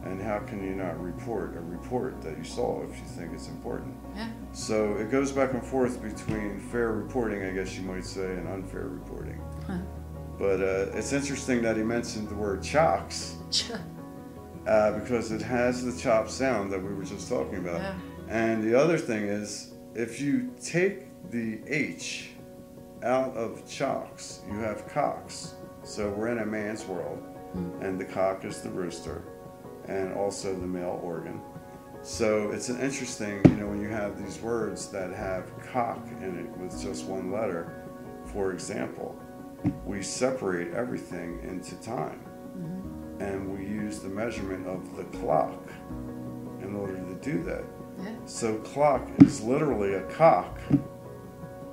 [0.06, 3.48] And how can you not report a report that you saw if you think it's
[3.48, 3.96] important?
[4.16, 4.28] Yeah.
[4.52, 8.48] So it goes back and forth between fair reporting, I guess you might say, and
[8.48, 9.42] unfair reporting.
[9.66, 9.78] Huh.
[10.38, 13.38] But uh, it's interesting that he mentioned the word chocks
[14.68, 17.80] uh, because it has the chop sound that we were just talking about.
[17.80, 17.96] Yeah.
[18.28, 22.32] And the other thing is, if you take the H
[23.04, 25.54] out of chocks, you have cocks.
[25.84, 27.22] So we're in a man's world,
[27.82, 29.24] and the cock is the rooster,
[29.88, 31.42] and also the male organ.
[32.02, 36.38] So it's an interesting, you know, when you have these words that have cock in
[36.38, 37.86] it with just one letter,
[38.26, 39.18] for example,
[39.86, 42.20] we separate everything into time.
[42.58, 43.22] Mm-hmm.
[43.22, 45.70] And we use the measurement of the clock
[46.62, 47.64] in order to do that.
[48.02, 48.12] Yeah.
[48.26, 50.60] So clock is literally a cock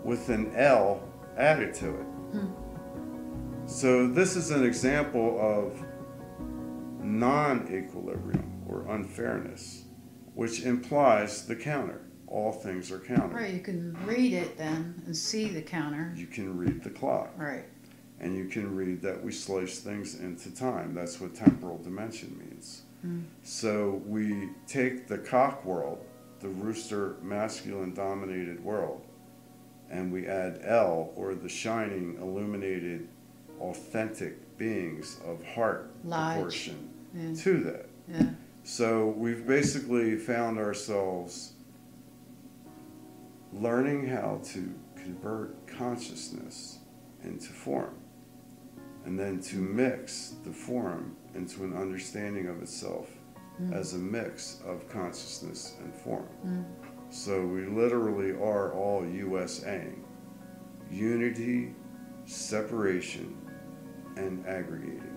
[0.04, 1.02] with an L
[1.36, 2.06] added to it.
[2.32, 2.46] Hmm.
[3.66, 5.84] So this is an example of
[7.02, 9.84] non-equilibrium or unfairness,
[10.34, 12.02] which implies the counter.
[12.26, 13.36] All things are counter.
[13.36, 16.12] Right, you can read it then and see the counter.
[16.16, 17.30] You can read the clock.
[17.36, 17.64] Right.
[18.20, 20.94] and you can read that we slice things into time.
[20.94, 22.82] That's what temporal dimension means.
[23.04, 23.22] Mm.
[23.42, 26.04] So we take the cock world,
[26.40, 29.00] the rooster masculine dominated world,
[29.90, 33.08] and we add L, or the shining, illuminated,
[33.58, 36.34] authentic beings of heart Lodge.
[36.34, 37.34] proportion Yeah.
[37.34, 37.88] to that.
[38.08, 38.30] Yeah.
[38.62, 41.52] So we've basically found ourselves
[43.52, 46.78] learning how to convert consciousness
[47.24, 47.94] into form
[49.04, 53.08] and then to mix the form into an understanding of itself
[53.60, 53.72] mm.
[53.72, 56.28] as a mix of consciousness and form.
[56.46, 56.64] Mm.
[57.10, 60.04] So we literally are all USAing
[60.90, 61.74] unity,
[62.26, 63.36] separation,
[64.16, 65.09] and aggregating.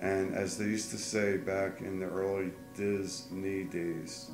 [0.00, 4.30] And as they used to say back in the early Disney days,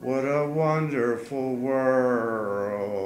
[0.00, 2.98] what a wonderful world.